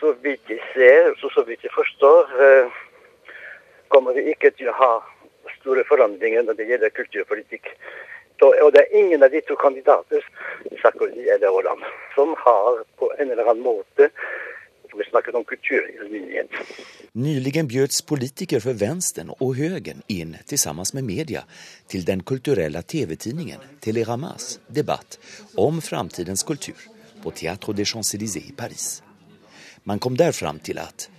Så 0.00 0.12
vidt 0.22 0.40
jeg 0.48 0.60
ser, 0.74 1.14
så, 1.20 1.28
så 1.28 1.42
vidt 1.44 1.64
jeg 1.64 1.72
forstår, 1.72 2.22
eh, 2.44 2.66
kommer 3.88 4.12
vi 4.14 4.30
ikke 4.30 4.50
til 4.50 4.68
å 4.68 4.76
ha 4.76 4.92
store 5.60 5.84
forandringer 5.88 6.42
når 6.46 6.54
det 6.58 6.68
gjelder 6.70 6.94
kulturpolitikk. 6.94 7.72
Og 8.44 8.72
det 8.72 8.82
er 8.82 8.98
ingen 9.00 9.22
av 9.24 9.30
de 9.32 9.40
to 9.40 9.56
kandidater, 9.56 10.20
Sarkozy 10.82 11.24
eller 11.34 11.48
Hollande, 11.48 11.88
som 12.14 12.34
har 12.38 12.82
på 13.00 13.08
en 13.18 13.30
eller 13.30 13.48
annen 13.48 13.64
måte 13.64 14.10
vi 14.96 15.04
snakket 15.10 15.34
om 15.34 15.44
kulturlinjen. 15.44 16.46
Nyligen 17.12 17.66
bjöds 17.66 18.02
politiker 18.02 18.60
för 18.60 18.72
vänstern 18.72 19.30
och 19.30 19.56
högern 19.56 20.02
in 20.06 20.36
tillsammans 20.46 20.92
med 20.94 21.04
media 21.04 21.44
till 21.86 22.04
den 22.04 22.22
kulturella 22.22 22.82
tv-tidningen 22.82 23.60
Télérama's 23.80 24.58
debatt 24.66 25.18
om 25.54 25.82
framtidens 25.82 26.42
kultur 26.42 26.76
på 27.22 27.30
Teatro 27.30 27.72
des 27.72 27.88
Champs-Élysées 27.88 28.48
i 28.48 28.52
Paris. 28.52 29.02
Man 29.82 29.98
kom 29.98 30.16
där 30.16 30.32
fram 30.32 30.58
till 30.58 30.78
att 30.78 31.10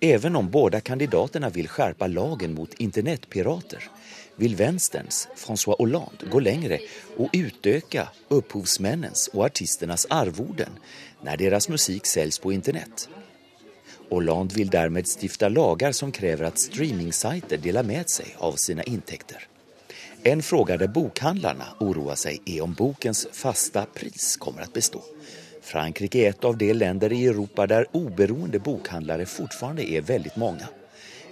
även 0.00 0.36
om 0.36 0.50
båda 0.50 0.80
kandidaterna 0.80 1.48
vill 1.48 1.68
skärpa 1.68 2.06
lagen 2.06 2.54
mot 2.54 2.74
internetpirater 2.74 3.90
vill 4.36 4.56
vänsterns 4.56 5.28
François 5.36 5.76
Hollande 5.78 6.26
gå 6.30 6.40
längre 6.40 6.78
och 7.16 7.30
utöka 7.32 8.08
upphovsmännens 8.28 9.28
och 9.28 9.44
artisternas 9.44 10.06
arvoden 10.10 10.70
när 11.22 11.36
deras 11.36 11.68
musik 11.68 12.06
säljs 12.06 12.38
på 12.38 12.52
internet. 12.52 13.08
Hollande 14.10 14.54
vill 14.54 14.70
därmed 14.70 15.06
stifta 15.06 15.48
lagar 15.48 15.92
som 15.92 16.12
kräver 16.12 16.44
att 16.44 16.58
streamingsajter 16.58 17.58
delar 17.58 17.82
med 17.82 18.08
sig 18.08 18.26
av 18.38 18.52
sina 18.52 18.82
intäkter. 18.82 19.46
En 20.22 20.42
fråga 20.42 20.76
där 20.76 20.88
bokhandlarna 20.88 21.64
oroar 21.80 22.14
sig 22.14 22.42
är 22.44 22.60
om 22.60 22.74
bokens 22.74 23.26
fasta 23.32 23.86
pris 23.94 24.36
kommer 24.36 24.62
att 24.62 24.72
bestå. 24.72 25.02
Frankrike 25.62 26.18
är 26.18 26.30
ett 26.30 26.44
av 26.44 26.56
de 26.56 26.72
länder 26.72 27.12
i 27.12 27.26
Europa 27.26 27.66
där 27.66 27.86
oberoende 27.92 28.58
bokhandlare 28.58 29.26
fortfarande 29.26 29.90
är 29.90 30.00
väldigt 30.00 30.36
många. 30.36 30.68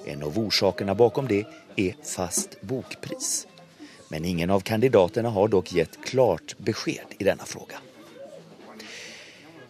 En 0.07 0.23
av 0.23 0.39
orsakerna 0.39 0.95
bakom 0.95 1.29
det 1.29 1.47
är 1.77 1.95
fast 2.03 2.61
bokpris. 2.61 3.47
Men 4.09 4.25
ingen 4.25 4.51
av 4.51 4.61
kandidaterna 4.61 5.29
har 5.29 5.49
dock 5.49 5.73
gett 5.73 6.05
klart 6.05 6.59
besked 6.59 7.07
i 7.19 7.25
denna 7.25 7.45
fråga. 7.45 7.75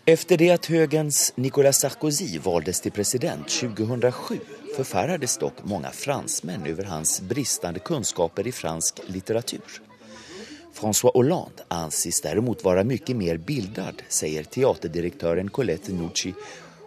Efter 0.04 0.36
det 0.36 0.50
att 0.50 0.66
högens 0.66 1.32
Nicolas 1.36 1.80
Sarkozy 1.80 2.38
valdes 2.38 2.80
till 2.80 2.92
president 2.92 3.48
2007 3.48 4.40
förfärades 4.76 5.38
dock 5.38 5.54
många 5.62 5.90
fransmän 5.90 6.66
över 6.66 6.84
hans 6.84 7.20
bristande 7.20 7.80
kunskaper 7.80 8.46
i 8.46 8.52
fransk 8.52 9.00
litteratur. 9.06 9.82
François 10.74 11.12
Hollande 11.14 11.62
anses 11.68 12.20
däremot 12.20 12.64
vara 12.64 12.84
mycket 12.84 13.16
mer 13.16 13.36
bildad, 13.36 14.02
säger 14.08 14.44
teaterdirektören 14.44 15.50
Colette 15.50 15.92
Nucci 15.92 16.34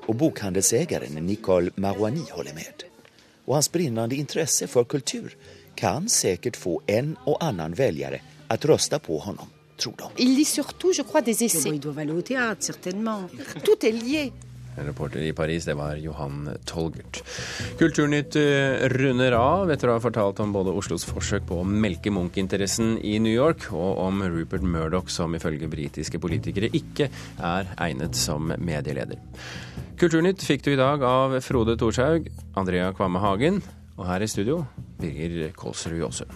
och 0.05 0.15
bokhandelsägaren 0.15 1.13
Nicole 1.13 1.71
Marouani 1.75 2.25
håller 2.31 2.53
med. 2.53 2.83
Och 3.45 3.53
hans 3.53 3.71
brinnande 3.71 4.15
intresse 4.15 4.67
för 4.67 4.83
kultur 4.83 5.37
kan 5.75 6.09
säkert 6.09 6.57
få 6.57 6.81
en 6.85 7.17
och 7.25 7.43
annan 7.43 7.73
väljare 7.73 8.21
att 8.47 8.65
rösta 8.65 8.99
på 8.99 9.17
honom. 9.17 9.47
Il 10.17 10.35
lit 10.35 10.45
surtout, 10.45 10.93
je 10.93 11.01
crois, 11.01 11.21
des 11.21 11.43
essais. 11.43 11.69
Ils 11.69 11.79
doivent 11.79 11.99
aller 11.99 12.11
au 12.11 12.21
théâtre, 12.21 12.63
certainement. 12.63 13.29
Tout 13.63 13.85
est 13.85 13.91
lié. 13.91 14.31
Reporter 14.77 15.23
i 15.23 15.33
Paris, 15.33 15.63
det 15.65 15.73
var 15.73 15.95
Johan 15.95 16.49
Tolgert. 16.67 17.21
Kulturnytt 17.79 18.35
eh, 18.35 18.87
runder 18.91 19.35
av 19.37 19.71
etter 19.71 19.87
å 19.87 19.95
ha 19.95 20.01
fortalt 20.03 20.41
om 20.43 20.51
både 20.55 20.73
Oslos 20.75 21.05
forsøk 21.07 21.45
på 21.47 21.61
å 21.61 21.67
melke 21.67 22.11
Munch-interessen 22.11 22.97
i 22.99 23.15
New 23.23 23.31
York, 23.31 23.69
og 23.71 24.01
om 24.03 24.25
Rupert 24.27 24.65
Murdoch, 24.67 25.07
som 25.13 25.35
ifølge 25.37 25.71
britiske 25.71 26.19
politikere 26.19 26.71
ikke 26.75 27.07
er 27.39 27.71
egnet 27.87 28.19
som 28.19 28.51
medieleder. 28.51 29.21
Kulturnytt 29.99 30.43
fikk 30.43 30.67
du 30.67 30.73
i 30.73 30.79
dag 30.79 31.03
av 31.07 31.39
Frode 31.45 31.77
Thorshaug, 31.79 32.27
Andrea 32.59 32.91
Kvamme 32.95 33.23
Hagen, 33.23 33.63
og 33.95 34.09
her 34.09 34.25
i 34.25 34.27
studio 34.27 34.65
Birger 34.99 35.55
Kolsrud 35.55 36.01
Jåsund. 36.01 36.35